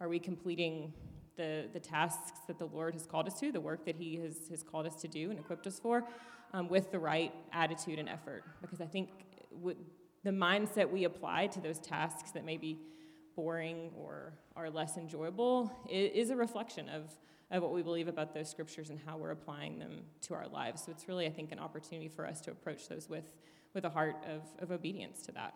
are 0.00 0.08
we 0.08 0.18
completing 0.18 0.92
the, 1.36 1.66
the 1.72 1.80
tasks 1.80 2.40
that 2.46 2.58
the 2.58 2.66
Lord 2.66 2.94
has 2.94 3.06
called 3.06 3.26
us 3.26 3.38
to, 3.40 3.52
the 3.52 3.60
work 3.60 3.84
that 3.86 3.96
He 3.96 4.16
has, 4.16 4.48
has 4.50 4.62
called 4.62 4.86
us 4.86 4.96
to 4.96 5.08
do 5.08 5.30
and 5.30 5.38
equipped 5.38 5.66
us 5.66 5.78
for, 5.78 6.04
um, 6.52 6.68
with 6.68 6.90
the 6.90 6.98
right 6.98 7.32
attitude 7.52 7.98
and 7.98 8.08
effort? 8.08 8.44
Because 8.60 8.80
I 8.80 8.86
think 8.86 9.08
the 10.24 10.30
mindset 10.30 10.90
we 10.90 11.04
apply 11.04 11.48
to 11.48 11.60
those 11.60 11.78
tasks 11.78 12.30
that 12.32 12.44
may 12.44 12.56
be 12.56 12.78
boring 13.36 13.90
or 13.96 14.34
are 14.56 14.70
less 14.70 14.96
enjoyable 14.96 15.72
is, 15.90 16.26
is 16.26 16.30
a 16.30 16.36
reflection 16.36 16.88
of, 16.88 17.02
of 17.54 17.62
what 17.62 17.72
we 17.72 17.82
believe 17.82 18.08
about 18.08 18.34
those 18.34 18.50
scriptures 18.50 18.90
and 18.90 18.98
how 19.06 19.16
we're 19.16 19.30
applying 19.30 19.78
them 19.78 20.02
to 20.22 20.34
our 20.34 20.48
lives. 20.48 20.84
So 20.84 20.90
it's 20.90 21.08
really, 21.08 21.26
I 21.26 21.30
think, 21.30 21.52
an 21.52 21.58
opportunity 21.58 22.08
for 22.08 22.26
us 22.26 22.40
to 22.42 22.50
approach 22.50 22.88
those 22.88 23.08
with 23.08 23.26
with 23.74 23.84
a 23.84 23.90
heart 23.90 24.16
of, 24.28 24.42
of 24.60 24.70
obedience 24.70 25.20
to 25.22 25.32
that. 25.32 25.52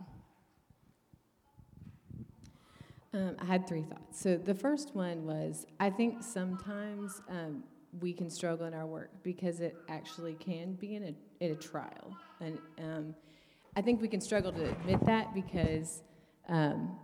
Um, 3.14 3.36
I 3.38 3.44
had 3.44 3.66
three 3.66 3.82
thoughts. 3.82 4.20
So 4.20 4.36
the 4.36 4.54
first 4.54 4.94
one 4.94 5.24
was 5.24 5.66
I 5.80 5.88
think 5.88 6.22
sometimes 6.22 7.22
um, 7.30 7.62
we 8.00 8.12
can 8.12 8.28
struggle 8.28 8.66
in 8.66 8.74
our 8.74 8.86
work 8.86 9.10
because 9.22 9.60
it 9.60 9.76
actually 9.88 10.34
can 10.34 10.74
be 10.74 10.96
in 10.96 11.04
a, 11.04 11.44
in 11.44 11.52
a 11.52 11.54
trial. 11.54 12.16
And 12.40 12.58
um, 12.78 13.14
I 13.76 13.82
think 13.82 14.02
we 14.02 14.08
can 14.08 14.20
struggle 14.20 14.52
to 14.52 14.70
admit 14.70 15.04
that 15.06 15.32
because 15.32 16.02
um, 16.48 16.98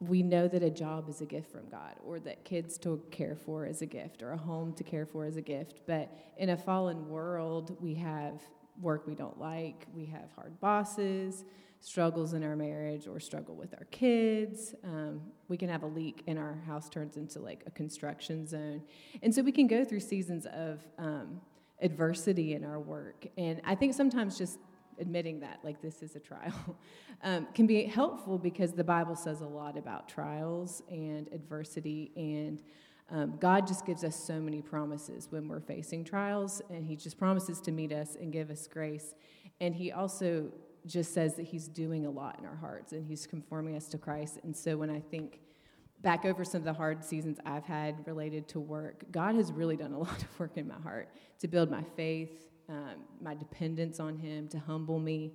we 0.00 0.22
know 0.22 0.46
that 0.46 0.62
a 0.62 0.70
job 0.70 1.08
is 1.08 1.20
a 1.20 1.26
gift 1.26 1.50
from 1.50 1.68
God, 1.68 1.96
or 2.04 2.20
that 2.20 2.44
kids 2.44 2.78
to 2.78 3.02
care 3.10 3.34
for 3.34 3.66
is 3.66 3.82
a 3.82 3.86
gift, 3.86 4.22
or 4.22 4.32
a 4.32 4.36
home 4.36 4.72
to 4.74 4.84
care 4.84 5.06
for 5.06 5.26
is 5.26 5.36
a 5.36 5.42
gift. 5.42 5.80
But 5.86 6.12
in 6.36 6.50
a 6.50 6.56
fallen 6.56 7.08
world, 7.08 7.76
we 7.80 7.94
have 7.94 8.40
work 8.80 9.06
we 9.06 9.14
don't 9.14 9.38
like, 9.40 9.86
we 9.92 10.04
have 10.06 10.30
hard 10.36 10.60
bosses, 10.60 11.44
struggles 11.80 12.32
in 12.32 12.44
our 12.44 12.54
marriage, 12.54 13.08
or 13.08 13.18
struggle 13.18 13.56
with 13.56 13.74
our 13.74 13.86
kids. 13.90 14.74
Um, 14.84 15.20
we 15.48 15.56
can 15.56 15.68
have 15.68 15.82
a 15.82 15.86
leak 15.86 16.22
and 16.28 16.38
our 16.38 16.54
house 16.66 16.88
turns 16.88 17.16
into 17.16 17.40
like 17.40 17.64
a 17.66 17.70
construction 17.70 18.46
zone. 18.46 18.82
And 19.22 19.34
so 19.34 19.42
we 19.42 19.52
can 19.52 19.66
go 19.66 19.84
through 19.84 20.00
seasons 20.00 20.46
of 20.46 20.80
um, 20.98 21.40
adversity 21.80 22.54
in 22.54 22.64
our 22.64 22.80
work. 22.80 23.26
And 23.36 23.60
I 23.64 23.74
think 23.74 23.94
sometimes 23.94 24.38
just 24.38 24.58
admitting 25.00 25.40
that, 25.40 25.58
like 25.62 25.80
this 25.80 26.02
is 26.02 26.16
a 26.16 26.20
trial, 26.20 26.76
um, 27.22 27.46
can 27.54 27.66
be 27.66 27.84
helpful 27.84 28.38
because 28.38 28.72
the 28.72 28.84
Bible 28.84 29.16
says 29.16 29.40
a 29.40 29.46
lot 29.46 29.76
about 29.76 30.08
trials 30.08 30.82
and 30.90 31.28
adversity. 31.32 32.12
And 32.16 32.62
um, 33.10 33.36
God 33.40 33.66
just 33.66 33.86
gives 33.86 34.04
us 34.04 34.16
so 34.16 34.40
many 34.40 34.60
promises 34.60 35.28
when 35.30 35.48
we're 35.48 35.60
facing 35.60 36.04
trials, 36.04 36.60
and 36.70 36.86
He 36.86 36.96
just 36.96 37.18
promises 37.18 37.60
to 37.62 37.72
meet 37.72 37.92
us 37.92 38.16
and 38.20 38.32
give 38.32 38.50
us 38.50 38.66
grace. 38.66 39.14
And 39.60 39.74
He 39.74 39.92
also 39.92 40.52
just 40.86 41.14
says 41.14 41.34
that 41.36 41.44
He's 41.44 41.68
doing 41.68 42.06
a 42.06 42.10
lot 42.10 42.38
in 42.38 42.46
our 42.46 42.56
hearts 42.56 42.92
and 42.92 43.06
He's 43.06 43.26
conforming 43.26 43.76
us 43.76 43.86
to 43.88 43.98
Christ. 43.98 44.38
And 44.42 44.56
so 44.56 44.76
when 44.76 44.90
I 44.90 45.00
think 45.00 45.40
back 46.02 46.24
over 46.24 46.44
some 46.44 46.60
of 46.60 46.64
the 46.64 46.72
hard 46.72 47.04
seasons 47.04 47.38
I've 47.44 47.64
had 47.64 48.06
related 48.06 48.48
to 48.48 48.60
work, 48.60 49.04
God 49.10 49.34
has 49.34 49.52
really 49.52 49.76
done 49.76 49.92
a 49.92 49.98
lot 50.04 50.22
of 50.22 50.40
work 50.40 50.56
in 50.56 50.68
my 50.68 50.78
heart 50.82 51.08
to 51.40 51.48
build 51.48 51.70
my 51.70 51.82
faith, 51.96 52.48
um, 52.68 52.96
my 53.20 53.34
dependence 53.34 54.00
on 54.00 54.16
Him, 54.16 54.48
to 54.48 54.58
humble 54.58 54.98
me. 54.98 55.32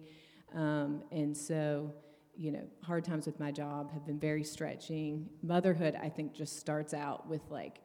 Um, 0.54 1.04
and 1.12 1.36
so, 1.36 1.92
you 2.36 2.52
know, 2.52 2.63
hard 2.82 3.04
times 3.04 3.25
with 3.25 3.40
my 3.40 3.52
job 3.52 3.92
have 3.92 4.06
been 4.06 4.20
very 4.20 4.44
stretching. 4.44 5.30
Motherhood, 5.42 5.98
I 6.02 6.10
think, 6.10 6.34
just 6.34 6.60
starts 6.60 6.94
out 6.94 7.28
with 7.28 7.42
like, 7.50 7.80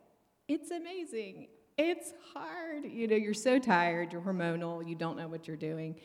it's 0.49 0.71
amazing. 0.71 1.49
It's 1.76 2.12
hard. 2.35 2.85
You 2.85 3.07
know, 3.07 3.17
you're 3.17 3.35
so 3.35 3.59
tired, 3.59 4.12
you're 4.12 4.23
hormonal, 4.23 4.87
you 4.87 4.95
don't 4.95 5.17
know 5.17 5.28
what 5.28 5.47
you're 5.47 5.57
doing. 5.57 5.97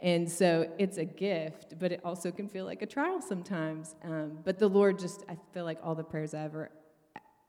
And 0.00 0.30
so 0.30 0.70
it's 0.78 0.96
a 0.96 1.04
gift, 1.04 1.78
but 1.78 1.92
it 1.92 2.00
also 2.04 2.30
can 2.30 2.48
feel 2.48 2.64
like 2.64 2.80
a 2.82 2.86
trial 2.86 3.20
sometimes. 3.20 3.94
Um, 4.02 4.38
but 4.44 4.58
the 4.58 4.68
Lord 4.68 4.98
just, 4.98 5.24
I 5.28 5.36
feel 5.52 5.64
like 5.64 5.78
all 5.82 5.94
the 5.94 6.02
prayers 6.02 6.32
I 6.32 6.44
ever 6.44 6.70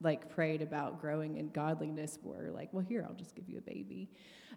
like 0.01 0.33
prayed 0.33 0.61
about 0.61 0.99
growing 0.99 1.37
in 1.37 1.49
godliness 1.49 2.19
were 2.23 2.51
like, 2.51 2.69
well, 2.71 2.85
here, 2.87 3.05
I'll 3.07 3.15
just 3.15 3.35
give 3.35 3.47
you 3.49 3.57
a 3.57 3.61
baby. 3.61 4.09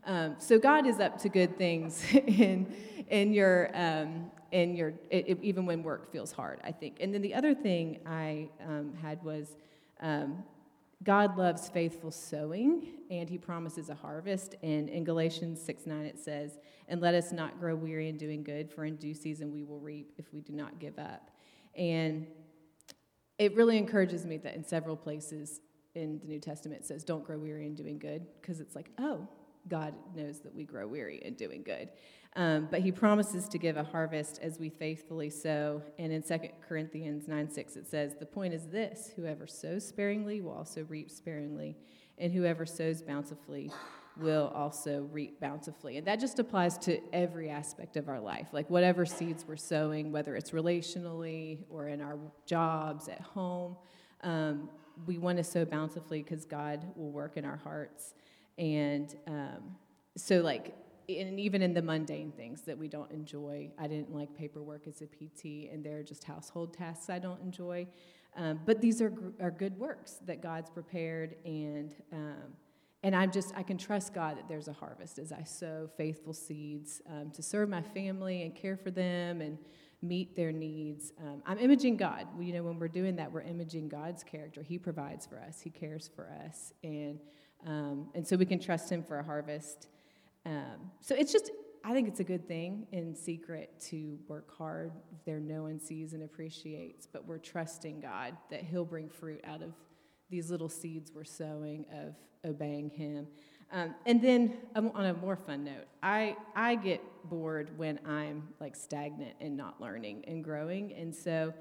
Um, 0.06 0.36
so 0.38 0.58
God 0.58 0.86
is 0.86 1.00
up 1.00 1.18
to 1.22 1.28
good 1.28 1.56
things 1.56 2.04
in, 2.12 2.74
in 3.08 3.32
your, 3.32 3.70
um, 3.74 4.30
in 4.52 4.76
your 4.76 4.94
it, 5.10 5.28
it, 5.28 5.38
even 5.42 5.66
when 5.66 5.82
work 5.82 6.12
feels 6.12 6.32
hard, 6.32 6.60
I 6.64 6.72
think. 6.72 6.98
And 7.00 7.12
then 7.12 7.22
the 7.22 7.34
other 7.34 7.54
thing 7.54 8.00
I 8.06 8.48
um, 8.66 8.94
had 9.00 9.22
was 9.22 9.56
um, 10.00 10.44
God 11.02 11.36
loves 11.36 11.68
faithful 11.68 12.10
sowing, 12.10 12.86
and 13.10 13.28
he 13.28 13.36
promises 13.36 13.90
a 13.90 13.94
harvest. 13.94 14.54
And 14.62 14.88
in 14.88 15.04
Galatians 15.04 15.60
6 15.60 15.86
9, 15.86 16.04
it 16.04 16.18
says, 16.18 16.58
And 16.88 17.00
let 17.00 17.14
us 17.14 17.32
not 17.32 17.58
grow 17.60 17.74
weary 17.74 18.08
in 18.08 18.16
doing 18.16 18.42
good, 18.42 18.70
for 18.70 18.84
in 18.84 18.96
due 18.96 19.14
season 19.14 19.52
we 19.52 19.64
will 19.64 19.80
reap 19.80 20.12
if 20.18 20.32
we 20.32 20.40
do 20.40 20.54
not 20.54 20.78
give 20.78 20.98
up. 20.98 21.30
And 21.76 22.26
it 23.38 23.54
really 23.54 23.78
encourages 23.78 24.24
me 24.24 24.36
that 24.38 24.54
in 24.54 24.64
several 24.64 24.96
places 24.96 25.60
in 25.94 26.18
the 26.20 26.26
New 26.26 26.40
Testament 26.40 26.82
it 26.82 26.86
says, 26.86 27.04
Don't 27.04 27.24
grow 27.24 27.38
weary 27.38 27.66
in 27.66 27.74
doing 27.74 27.98
good, 27.98 28.26
because 28.40 28.60
it's 28.60 28.74
like, 28.74 28.90
oh, 28.98 29.26
God 29.68 29.94
knows 30.14 30.40
that 30.40 30.54
we 30.54 30.64
grow 30.64 30.86
weary 30.86 31.22
in 31.24 31.34
doing 31.34 31.62
good. 31.62 31.88
Um, 32.36 32.68
but 32.70 32.80
he 32.80 32.90
promises 32.90 33.48
to 33.48 33.58
give 33.58 33.76
a 33.76 33.84
harvest 33.84 34.40
as 34.42 34.58
we 34.58 34.68
faithfully 34.68 35.30
sow. 35.30 35.80
And 35.98 36.12
in 36.12 36.22
2 36.22 36.38
Corinthians 36.66 37.28
9 37.28 37.50
6, 37.50 37.76
it 37.76 37.86
says, 37.86 38.16
The 38.18 38.26
point 38.26 38.54
is 38.54 38.66
this 38.66 39.12
whoever 39.14 39.46
sows 39.46 39.86
sparingly 39.86 40.40
will 40.40 40.52
also 40.52 40.84
reap 40.84 41.10
sparingly, 41.10 41.76
and 42.18 42.32
whoever 42.32 42.66
sows 42.66 43.02
bountifully 43.02 43.70
will 44.16 44.52
also 44.54 45.08
reap 45.12 45.40
bountifully. 45.40 45.96
And 45.96 46.06
that 46.06 46.20
just 46.20 46.38
applies 46.38 46.78
to 46.78 47.00
every 47.12 47.50
aspect 47.50 47.96
of 47.96 48.08
our 48.08 48.20
life. 48.20 48.48
Like 48.52 48.70
whatever 48.70 49.04
seeds 49.04 49.44
we're 49.46 49.56
sowing, 49.56 50.12
whether 50.12 50.36
it's 50.36 50.50
relationally 50.50 51.58
or 51.68 51.88
in 51.88 52.00
our 52.00 52.18
jobs, 52.46 53.08
at 53.08 53.20
home, 53.20 53.76
um, 54.22 54.68
we 55.06 55.18
want 55.18 55.38
to 55.38 55.44
sow 55.44 55.64
bountifully 55.64 56.22
because 56.22 56.44
God 56.44 56.84
will 56.96 57.10
work 57.10 57.36
in 57.36 57.44
our 57.44 57.56
hearts. 57.56 58.14
And 58.56 59.14
um, 59.26 59.76
so, 60.16 60.40
like, 60.40 60.74
and 61.08 61.38
even 61.38 61.60
in 61.60 61.74
the 61.74 61.82
mundane 61.82 62.32
things 62.32 62.62
that 62.62 62.78
we 62.78 62.88
don't 62.88 63.10
enjoy, 63.10 63.70
I 63.78 63.88
didn't 63.88 64.14
like 64.14 64.34
paperwork 64.34 64.86
as 64.86 65.02
a 65.02 65.06
PT, 65.06 65.70
and 65.70 65.84
they're 65.84 66.02
just 66.02 66.24
household 66.24 66.72
tasks 66.72 67.10
I 67.10 67.18
don't 67.18 67.40
enjoy. 67.42 67.86
Um, 68.36 68.60
but 68.64 68.80
these 68.80 69.02
are, 69.02 69.12
are 69.40 69.50
good 69.50 69.78
works 69.78 70.20
that 70.26 70.40
God's 70.40 70.70
prepared, 70.70 71.36
and 71.44 71.94
um, 72.12 72.54
and 73.04 73.14
I'm 73.14 73.30
just 73.30 73.52
I 73.54 73.62
can 73.62 73.76
trust 73.76 74.14
God 74.14 74.38
that 74.38 74.48
there's 74.48 74.66
a 74.66 74.72
harvest 74.72 75.18
as 75.18 75.30
I 75.30 75.44
sow 75.44 75.88
faithful 75.96 76.32
seeds 76.32 77.02
um, 77.08 77.30
to 77.32 77.42
serve 77.42 77.68
my 77.68 77.82
family 77.82 78.42
and 78.42 78.56
care 78.56 78.76
for 78.76 78.90
them 78.90 79.42
and 79.42 79.58
meet 80.00 80.34
their 80.34 80.52
needs. 80.52 81.12
Um, 81.20 81.42
I'm 81.46 81.58
imaging 81.58 81.98
God. 81.98 82.26
You 82.40 82.54
know, 82.54 82.62
when 82.62 82.78
we're 82.78 82.88
doing 82.88 83.16
that, 83.16 83.30
we're 83.30 83.42
imaging 83.42 83.88
God's 83.88 84.24
character. 84.24 84.62
He 84.62 84.78
provides 84.78 85.26
for 85.26 85.38
us. 85.38 85.60
He 85.60 85.70
cares 85.70 86.10
for 86.16 86.30
us, 86.46 86.72
and 86.82 87.20
um, 87.66 88.08
and 88.14 88.26
so 88.26 88.36
we 88.36 88.46
can 88.46 88.58
trust 88.58 88.90
Him 88.90 89.02
for 89.02 89.18
a 89.18 89.22
harvest. 89.22 89.88
Um, 90.46 90.90
so 91.00 91.14
it's 91.14 91.32
just, 91.32 91.50
I 91.84 91.92
think 91.92 92.08
it's 92.08 92.20
a 92.20 92.24
good 92.24 92.46
thing 92.46 92.86
in 92.92 93.14
secret 93.14 93.80
to 93.88 94.18
work 94.28 94.54
hard 94.56 94.92
there 95.24 95.40
no 95.40 95.62
one 95.62 95.78
sees 95.78 96.12
and 96.12 96.22
appreciates, 96.22 97.06
but 97.06 97.26
we're 97.26 97.38
trusting 97.38 98.00
God 98.00 98.36
that 98.50 98.62
He'll 98.62 98.84
bring 98.84 99.08
fruit 99.08 99.40
out 99.44 99.62
of 99.62 99.72
these 100.30 100.50
little 100.50 100.68
seeds 100.68 101.12
we're 101.14 101.24
sowing 101.24 101.86
of 101.92 102.14
obeying 102.44 102.90
Him. 102.90 103.26
Um, 103.72 103.94
and 104.06 104.22
then 104.22 104.54
um, 104.74 104.92
on 104.94 105.06
a 105.06 105.14
more 105.14 105.36
fun 105.36 105.64
note, 105.64 105.86
I, 106.02 106.36
I 106.54 106.76
get 106.76 107.02
bored 107.24 107.76
when 107.76 107.98
I'm 108.06 108.48
like 108.60 108.76
stagnant 108.76 109.34
and 109.40 109.56
not 109.56 109.80
learning 109.80 110.24
and 110.28 110.44
growing. 110.44 110.92
And 110.94 111.14
so 111.14 111.52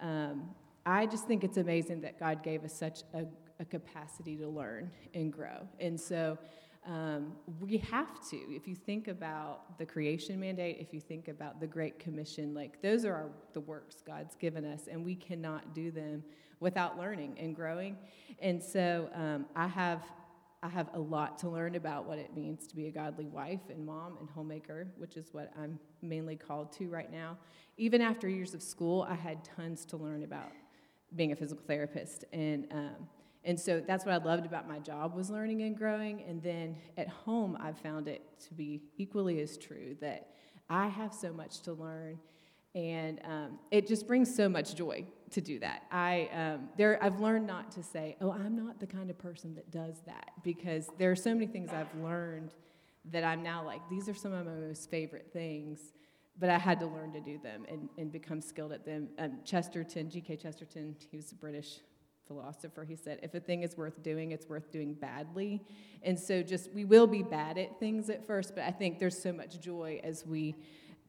um, 0.00 0.50
I 0.84 1.06
just 1.06 1.26
think 1.26 1.44
it's 1.44 1.56
amazing 1.56 2.00
that 2.02 2.18
God 2.18 2.42
gave 2.42 2.64
us 2.64 2.74
such 2.74 3.02
a, 3.14 3.24
a 3.60 3.64
capacity 3.64 4.36
to 4.36 4.48
learn 4.48 4.90
and 5.14 5.32
grow. 5.32 5.66
And 5.80 5.98
so 5.98 6.38
um, 6.86 7.32
we 7.60 7.78
have 7.78 8.28
to. 8.30 8.36
If 8.36 8.66
you 8.66 8.74
think 8.74 9.08
about 9.08 9.78
the 9.78 9.86
creation 9.86 10.40
mandate, 10.40 10.78
if 10.80 10.92
you 10.92 11.00
think 11.00 11.28
about 11.28 11.60
the 11.60 11.66
Great 11.66 11.98
Commission, 11.98 12.54
like 12.54 12.82
those 12.82 13.04
are 13.04 13.14
our, 13.14 13.30
the 13.52 13.60
works 13.60 13.96
God's 14.04 14.34
given 14.34 14.64
us, 14.64 14.88
and 14.90 15.04
we 15.04 15.14
cannot 15.14 15.74
do 15.74 15.90
them 15.90 16.24
without 16.58 16.98
learning 16.98 17.36
and 17.38 17.54
growing. 17.54 17.96
And 18.40 18.62
so 18.62 19.08
um, 19.14 19.46
I 19.54 19.68
have. 19.68 20.02
I 20.64 20.68
have 20.68 20.90
a 20.94 20.98
lot 21.00 21.40
to 21.40 21.48
learn 21.48 21.74
about 21.74 22.06
what 22.06 22.18
it 22.18 22.36
means 22.36 22.68
to 22.68 22.76
be 22.76 22.86
a 22.86 22.90
godly 22.92 23.26
wife 23.26 23.62
and 23.68 23.84
mom 23.84 24.16
and 24.20 24.30
homemaker, 24.30 24.86
which 24.96 25.16
is 25.16 25.26
what 25.32 25.52
I'm 25.60 25.76
mainly 26.02 26.36
called 26.36 26.70
to 26.74 26.88
right 26.88 27.10
now. 27.10 27.36
Even 27.78 28.00
after 28.00 28.28
years 28.28 28.54
of 28.54 28.62
school, 28.62 29.04
I 29.10 29.16
had 29.16 29.42
tons 29.42 29.84
to 29.86 29.96
learn 29.96 30.22
about 30.22 30.52
being 31.16 31.32
a 31.32 31.34
physical 31.34 31.64
therapist. 31.66 32.26
And 32.32 32.68
um, 32.70 33.08
and 33.44 33.58
so 33.58 33.82
that's 33.86 34.04
what 34.04 34.14
I 34.14 34.24
loved 34.24 34.46
about 34.46 34.68
my 34.68 34.78
job 34.78 35.14
was 35.14 35.30
learning 35.30 35.62
and 35.62 35.76
growing. 35.76 36.22
And 36.22 36.42
then 36.42 36.76
at 36.96 37.08
home, 37.08 37.58
I've 37.60 37.78
found 37.78 38.06
it 38.08 38.22
to 38.48 38.54
be 38.54 38.82
equally 38.96 39.40
as 39.40 39.58
true 39.58 39.96
that 40.00 40.28
I 40.70 40.86
have 40.86 41.12
so 41.12 41.32
much 41.32 41.60
to 41.62 41.72
learn, 41.72 42.18
and 42.74 43.20
um, 43.24 43.58
it 43.70 43.86
just 43.86 44.06
brings 44.06 44.34
so 44.34 44.48
much 44.48 44.74
joy 44.74 45.04
to 45.30 45.40
do 45.40 45.58
that. 45.58 45.82
I 45.90 46.28
um, 46.32 46.68
there 46.76 47.02
I've 47.02 47.20
learned 47.20 47.46
not 47.46 47.70
to 47.72 47.82
say, 47.82 48.16
"Oh, 48.20 48.32
I'm 48.32 48.56
not 48.56 48.80
the 48.80 48.86
kind 48.86 49.10
of 49.10 49.18
person 49.18 49.54
that 49.56 49.70
does 49.70 50.00
that," 50.06 50.30
because 50.42 50.88
there 50.98 51.10
are 51.10 51.16
so 51.16 51.34
many 51.34 51.46
things 51.46 51.70
I've 51.70 51.94
learned 52.02 52.52
that 53.10 53.24
I'm 53.24 53.42
now 53.42 53.64
like, 53.64 53.80
these 53.90 54.08
are 54.08 54.14
some 54.14 54.32
of 54.32 54.46
my 54.46 54.52
most 54.52 54.90
favorite 54.90 55.30
things. 55.32 55.80
But 56.38 56.48
I 56.48 56.58
had 56.58 56.80
to 56.80 56.86
learn 56.86 57.12
to 57.12 57.20
do 57.20 57.38
them 57.38 57.66
and, 57.68 57.90
and 57.98 58.10
become 58.10 58.40
skilled 58.40 58.72
at 58.72 58.86
them. 58.86 59.08
Um, 59.18 59.40
Chesterton, 59.44 60.08
G.K. 60.08 60.36
Chesterton, 60.36 60.96
he 61.10 61.18
was 61.18 61.30
a 61.30 61.34
British 61.34 61.80
philosopher. 62.32 62.84
He 62.84 62.96
said, 62.96 63.20
if 63.22 63.34
a 63.34 63.40
thing 63.40 63.62
is 63.62 63.76
worth 63.76 64.02
doing, 64.02 64.32
it's 64.32 64.48
worth 64.48 64.70
doing 64.70 64.94
badly. 64.94 65.62
And 66.02 66.18
so, 66.18 66.42
just 66.42 66.72
we 66.72 66.84
will 66.84 67.06
be 67.06 67.22
bad 67.22 67.58
at 67.58 67.78
things 67.78 68.10
at 68.10 68.26
first, 68.26 68.54
but 68.54 68.64
I 68.64 68.70
think 68.70 68.98
there's 68.98 69.20
so 69.20 69.32
much 69.32 69.60
joy 69.60 70.00
as 70.02 70.26
we 70.26 70.54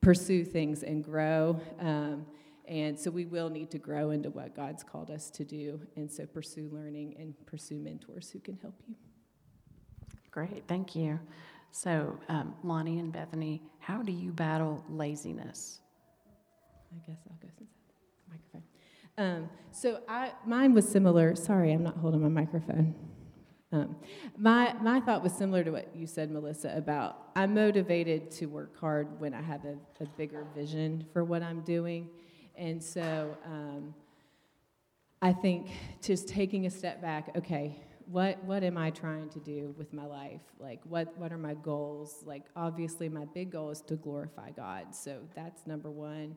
pursue 0.01 0.43
things 0.43 0.83
and 0.83 1.03
grow. 1.03 1.59
Um, 1.79 2.25
and 2.67 2.99
so, 2.99 3.09
we 3.09 3.25
will 3.25 3.49
need 3.49 3.71
to 3.71 3.79
grow 3.79 4.11
into 4.11 4.29
what 4.29 4.55
God's 4.55 4.83
called 4.83 5.09
us 5.09 5.29
to 5.31 5.43
do. 5.43 5.79
And 5.95 6.11
so, 6.11 6.25
pursue 6.25 6.69
learning 6.71 7.15
and 7.19 7.33
pursue 7.45 7.79
mentors 7.79 8.29
who 8.29 8.39
can 8.39 8.57
help 8.61 8.75
you. 8.87 8.95
Great, 10.29 10.63
thank 10.67 10.95
you. 10.95 11.19
So, 11.71 12.19
um, 12.29 12.53
Lonnie 12.63 12.99
and 12.99 13.11
Bethany, 13.11 13.63
how 13.79 14.03
do 14.03 14.11
you 14.11 14.31
battle 14.31 14.83
laziness? 14.89 15.79
I 16.91 17.07
guess 17.07 17.17
I'll 17.27 17.37
go 17.41 17.49
since 17.57 17.69
I 17.71 17.81
have 17.81 17.95
the 18.27 18.31
microphone. 18.31 18.72
Um, 19.17 19.49
so 19.71 20.01
I, 20.07 20.31
mine 20.45 20.73
was 20.73 20.87
similar. 20.87 21.35
Sorry, 21.35 21.71
I'm 21.71 21.83
not 21.83 21.97
holding 21.97 22.21
my 22.21 22.29
microphone. 22.29 22.95
Um, 23.71 23.95
my, 24.37 24.73
my 24.81 24.99
thought 24.99 25.23
was 25.23 25.33
similar 25.33 25.63
to 25.63 25.71
what 25.71 25.95
you 25.95 26.05
said, 26.05 26.29
Melissa, 26.29 26.73
about 26.75 27.17
I'm 27.35 27.55
motivated 27.55 28.29
to 28.31 28.45
work 28.45 28.79
hard 28.79 29.19
when 29.19 29.33
I 29.33 29.41
have 29.41 29.65
a, 29.65 29.77
a 29.99 30.05
bigger 30.15 30.45
vision 30.55 31.05
for 31.11 31.23
what 31.23 31.41
I'm 31.41 31.61
doing. 31.61 32.09
And 32.55 32.83
so 32.83 33.35
um, 33.45 33.95
I 35.23 35.33
think 35.33 35.69
just 36.03 36.27
taking 36.27 36.67
a 36.67 36.69
step 36.69 37.01
back, 37.01 37.35
okay, 37.35 37.75
what, 38.05 38.43
what 38.43 38.63
am 38.63 38.77
I 38.77 38.91
trying 38.91 39.29
to 39.29 39.39
do 39.39 39.73
with 39.77 39.91
my 39.91 40.05
life? 40.05 40.41
Like, 40.59 40.81
what, 40.83 41.17
what 41.17 41.31
are 41.31 41.37
my 41.37 41.55
goals? 41.55 42.23
Like, 42.25 42.43
obviously, 42.55 43.09
my 43.09 43.25
big 43.33 43.51
goal 43.51 43.71
is 43.71 43.81
to 43.83 43.95
glorify 43.95 44.51
God. 44.51 44.93
So 44.93 45.19
that's 45.35 45.65
number 45.65 45.89
one. 45.89 46.35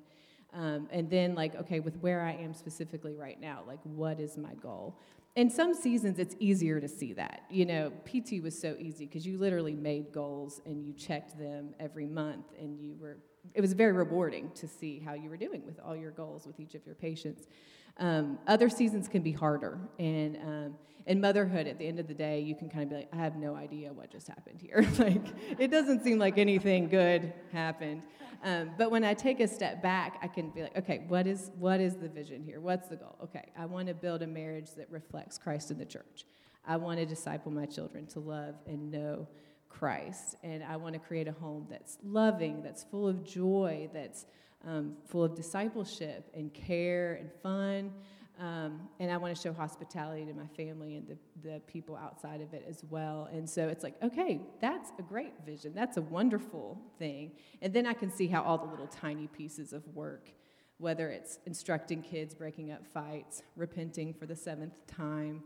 Um, 0.57 0.89
and 0.91 1.11
then, 1.11 1.35
like, 1.35 1.55
okay, 1.55 1.81
with 1.81 1.97
where 1.99 2.23
I 2.23 2.33
am 2.33 2.55
specifically 2.55 3.15
right 3.15 3.39
now, 3.39 3.63
like, 3.67 3.81
what 3.83 4.19
is 4.19 4.39
my 4.39 4.55
goal? 4.55 4.99
In 5.37 5.51
some 5.51 5.75
seasons, 5.75 6.19
it's 6.19 6.35
easier 6.41 6.81
to 6.81 6.89
see 6.89 7.13
that. 7.13 7.43
You 7.51 7.67
know, 7.67 7.93
PT 8.07 8.43
was 8.43 8.59
so 8.59 8.75
easy 8.79 9.05
because 9.05 9.27
you 9.27 9.37
literally 9.37 9.75
made 9.75 10.13
goals 10.13 10.63
and 10.65 10.83
you 10.83 10.95
checked 10.95 11.39
them 11.39 11.75
every 11.79 12.07
month, 12.07 12.47
and 12.59 12.81
you 12.81 12.97
were, 12.99 13.19
it 13.53 13.61
was 13.61 13.75
very 13.75 13.93
rewarding 13.93 14.51
to 14.55 14.67
see 14.67 14.99
how 14.99 15.13
you 15.13 15.29
were 15.29 15.37
doing 15.37 15.63
with 15.67 15.79
all 15.85 15.95
your 15.95 16.11
goals 16.11 16.47
with 16.47 16.59
each 16.59 16.75
of 16.75 16.87
your 16.87 16.95
patients. 16.95 17.49
Um, 17.99 18.39
other 18.47 18.69
seasons 18.69 19.09
can 19.09 19.23
be 19.23 19.33
harder, 19.33 19.79
and 19.99 20.37
um, 20.37 20.75
in 21.07 21.21
motherhood, 21.21 21.67
at 21.67 21.79
the 21.79 21.87
end 21.87 22.01
of 22.01 22.09
the 22.09 22.15
day, 22.15 22.41
you 22.41 22.55
can 22.57 22.69
kind 22.69 22.83
of 22.83 22.91
be 22.91 22.97
like, 22.97 23.09
I 23.13 23.17
have 23.17 23.37
no 23.37 23.55
idea 23.55 23.93
what 23.93 24.11
just 24.11 24.27
happened 24.27 24.61
here. 24.61 24.87
like, 24.99 25.25
it 25.59 25.71
doesn't 25.71 26.03
seem 26.03 26.19
like 26.19 26.37
anything 26.37 26.89
good 26.89 27.33
happened. 27.53 28.03
Um, 28.43 28.73
but 28.77 28.91
when 28.91 29.05
I 29.05 29.15
take 29.15 29.41
a 29.41 29.47
step 29.47 29.83
back, 29.83 30.19
I 30.21 30.27
can 30.27 30.51
be 30.51 30.63
like, 30.63 30.77
okay, 30.77 31.05
what 31.07 31.27
is, 31.27 31.53
what 31.59 31.81
is 31.81 31.95
the 31.95 32.09
vision 32.09 32.43
here? 32.43 32.61
What's 32.61 32.89
the 32.89 32.97
goal? 32.97 33.17
Okay, 33.23 33.51
I 33.57 33.67
want 33.67 33.87
to 33.89 33.95
build 33.95 34.23
a 34.23 34.27
marriage 34.27 34.71
that 34.77 34.91
reflects 34.91 35.39
Christ 35.39 35.71
in 35.71 35.79
the 35.79 35.87
church. 35.87 36.27
I 36.67 36.77
want 36.77 36.99
to 36.99 37.07
disciple 37.07 37.53
my 37.53 37.67
children 37.67 38.07
to 38.09 38.21
love 38.21 38.57
and 38.67 38.91
know 38.91 39.29
Christ. 39.69 40.37
And 40.43 40.65
I 40.65 40.77
want 40.77 40.95
to 40.95 40.99
create 40.99 41.29
a 41.29 41.33
home 41.33 41.67
that's 41.71 41.99
loving, 42.03 42.63
that's 42.63 42.83
full 42.83 43.07
of 43.07 43.25
joy, 43.25 43.89
that's 43.95 44.27
um, 44.67 44.97
full 45.07 45.25
of 45.25 45.35
discipleship 45.35 46.29
and 46.35 46.53
care 46.53 47.15
and 47.15 47.31
fun. 47.43 47.93
Um, 48.39 48.81
and 49.01 49.11
I 49.11 49.17
want 49.17 49.35
to 49.35 49.41
show 49.41 49.53
hospitality 49.53 50.27
to 50.27 50.35
my 50.35 50.47
family 50.49 50.97
and 50.97 51.09
the, 51.09 51.17
the 51.49 51.61
people 51.61 51.97
outside 51.97 52.43
of 52.43 52.53
it 52.53 52.67
as 52.69 52.85
well. 52.91 53.31
And 53.33 53.49
so 53.49 53.69
it's 53.69 53.83
like, 53.83 53.95
okay, 54.03 54.43
that's 54.61 54.93
a 54.99 55.03
great 55.03 55.33
vision. 55.47 55.73
That's 55.75 55.97
a 55.97 56.03
wonderful 56.03 56.79
thing. 56.99 57.33
And 57.63 57.73
then 57.73 57.87
I 57.87 57.95
can 57.95 58.11
see 58.11 58.27
how 58.27 58.43
all 58.43 58.59
the 58.59 58.67
little 58.67 58.89
tiny 58.89 59.27
pieces 59.27 59.73
of 59.73 59.87
work, 59.95 60.29
whether 60.77 61.09
it's 61.09 61.39
instructing 61.47 62.03
kids, 62.03 62.35
breaking 62.35 62.73
up 62.73 62.87
fights, 62.87 63.43
repenting 63.57 64.13
for 64.13 64.27
the 64.27 64.37
seventh 64.37 64.75
time, 64.87 65.43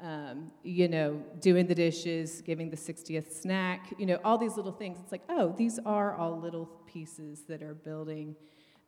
um, 0.00 0.50
you 0.62 0.88
know, 0.88 1.22
doing 1.40 1.66
the 1.66 1.74
dishes, 1.74 2.40
giving 2.40 2.70
the 2.70 2.76
60th 2.76 3.30
snack, 3.34 3.92
you 3.98 4.06
know, 4.06 4.18
all 4.24 4.38
these 4.38 4.56
little 4.56 4.72
things. 4.72 4.98
It's 5.02 5.12
like, 5.12 5.24
oh, 5.28 5.54
these 5.58 5.78
are 5.84 6.14
all 6.14 6.40
little 6.40 6.70
pieces 6.86 7.42
that 7.48 7.62
are 7.62 7.74
building 7.74 8.34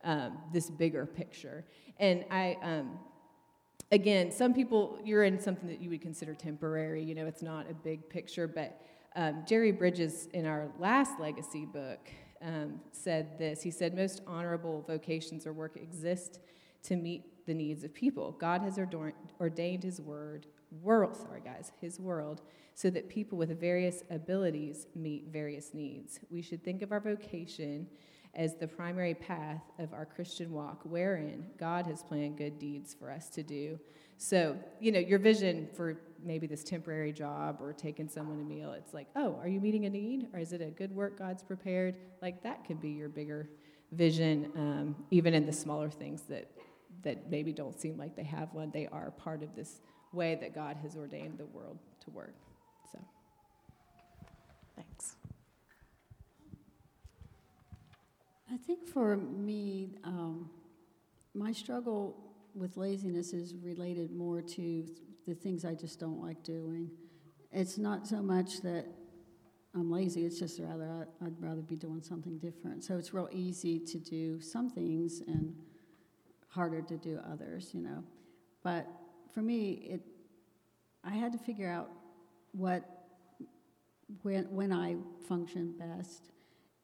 um, 0.03 0.37
this 0.51 0.69
bigger 0.69 1.05
picture. 1.05 1.65
And 1.97 2.25
I, 2.29 2.57
um, 2.61 2.99
again, 3.91 4.31
some 4.31 4.53
people, 4.53 4.99
you're 5.03 5.23
in 5.23 5.39
something 5.39 5.67
that 5.69 5.81
you 5.81 5.89
would 5.89 6.01
consider 6.01 6.33
temporary, 6.33 7.03
you 7.03 7.15
know, 7.15 7.25
it's 7.25 7.41
not 7.41 7.69
a 7.69 7.73
big 7.73 8.09
picture, 8.09 8.47
but 8.47 8.81
um, 9.15 9.43
Jerry 9.45 9.71
Bridges, 9.71 10.27
in 10.33 10.45
our 10.45 10.69
last 10.79 11.19
legacy 11.19 11.65
book, 11.65 12.09
um, 12.41 12.79
said 12.91 13.37
this. 13.37 13.61
He 13.61 13.71
said, 13.71 13.95
Most 13.95 14.21
honorable 14.27 14.83
vocations 14.87 15.45
or 15.45 15.53
work 15.53 15.77
exist 15.77 16.39
to 16.83 16.95
meet 16.95 17.45
the 17.45 17.53
needs 17.53 17.83
of 17.83 17.93
people. 17.93 18.31
God 18.39 18.61
has 18.61 18.79
ordained 19.39 19.83
his 19.83 20.01
word, 20.01 20.47
world, 20.81 21.15
sorry 21.15 21.41
guys, 21.43 21.71
his 21.79 21.99
world, 21.99 22.41
so 22.73 22.89
that 22.89 23.07
people 23.07 23.37
with 23.37 23.59
various 23.59 24.03
abilities 24.09 24.87
meet 24.95 25.27
various 25.31 25.73
needs. 25.73 26.19
We 26.29 26.41
should 26.41 26.63
think 26.63 26.81
of 26.81 26.91
our 26.91 26.99
vocation 26.99 27.87
as 28.35 28.55
the 28.55 28.67
primary 28.67 29.13
path 29.13 29.61
of 29.77 29.93
our 29.93 30.05
Christian 30.05 30.51
walk, 30.51 30.81
wherein 30.83 31.45
God 31.59 31.85
has 31.85 32.01
planned 32.01 32.37
good 32.37 32.57
deeds 32.57 32.93
for 32.93 33.11
us 33.11 33.29
to 33.29 33.43
do. 33.43 33.79
So, 34.17 34.57
you 34.79 34.91
know, 34.91 34.99
your 34.99 35.19
vision 35.19 35.67
for 35.75 35.97
maybe 36.23 36.47
this 36.47 36.63
temporary 36.63 37.11
job 37.11 37.57
or 37.59 37.73
taking 37.73 38.07
someone 38.07 38.39
a 38.39 38.43
meal, 38.43 38.71
it's 38.73 38.93
like, 38.93 39.07
oh, 39.15 39.37
are 39.41 39.47
you 39.47 39.59
meeting 39.59 39.85
a 39.85 39.89
need? 39.89 40.27
Or 40.33 40.39
is 40.39 40.53
it 40.53 40.61
a 40.61 40.67
good 40.67 40.95
work 40.95 41.19
God's 41.19 41.43
prepared? 41.43 41.95
Like, 42.21 42.41
that 42.43 42.65
could 42.65 42.81
be 42.81 42.89
your 42.89 43.09
bigger 43.09 43.49
vision, 43.91 44.51
um, 44.55 44.95
even 45.11 45.33
in 45.33 45.45
the 45.45 45.53
smaller 45.53 45.89
things 45.89 46.23
that, 46.23 46.49
that 47.03 47.29
maybe 47.29 47.51
don't 47.53 47.79
seem 47.79 47.97
like 47.97 48.15
they 48.15 48.23
have 48.23 48.53
one. 48.53 48.71
They 48.71 48.87
are 48.87 49.11
part 49.11 49.43
of 49.43 49.55
this 49.55 49.81
way 50.11 50.35
that 50.41 50.55
God 50.55 50.77
has 50.81 50.95
ordained 50.95 51.37
the 51.37 51.45
world 51.45 51.77
to 52.05 52.11
work. 52.11 52.35
So, 52.91 52.99
thanks. 54.75 55.15
I 58.53 58.57
think 58.57 58.85
for 58.87 59.17
me, 59.17 59.95
um, 60.03 60.47
my 61.33 61.51
struggle 61.51 62.15
with 62.53 62.77
laziness 62.77 63.33
is 63.33 63.55
related 63.55 64.11
more 64.11 64.43
to 64.43 64.85
the 65.25 65.33
things 65.33 65.65
I 65.65 65.73
just 65.73 65.99
don't 65.99 66.21
like 66.21 66.43
doing. 66.43 66.91
It's 67.51 67.79
not 67.79 68.05
so 68.05 68.21
much 68.21 68.61
that 68.61 68.85
I'm 69.73 69.91
lazy, 69.91 70.23
it's 70.27 70.37
just 70.37 70.59
rather 70.59 71.07
I, 71.21 71.25
I'd 71.25 71.41
rather 71.41 71.61
be 71.61 71.75
doing 71.75 72.03
something 72.03 72.37
different. 72.37 72.83
So 72.83 72.95
it's 72.95 73.11
real 73.11 73.27
easy 73.31 73.79
to 73.79 73.97
do 73.97 74.39
some 74.39 74.69
things 74.69 75.21
and 75.25 75.55
harder 76.49 76.83
to 76.83 76.97
do 76.97 77.19
others, 77.31 77.71
you 77.73 77.81
know. 77.81 78.03
But 78.61 78.85
for 79.33 79.41
me, 79.41 79.71
it 79.89 80.01
I 81.03 81.15
had 81.15 81.31
to 81.31 81.39
figure 81.39 81.69
out 81.69 81.89
what 82.51 82.83
when 84.21 84.43
when 84.51 84.71
I 84.71 84.97
function 85.27 85.73
best 85.79 86.32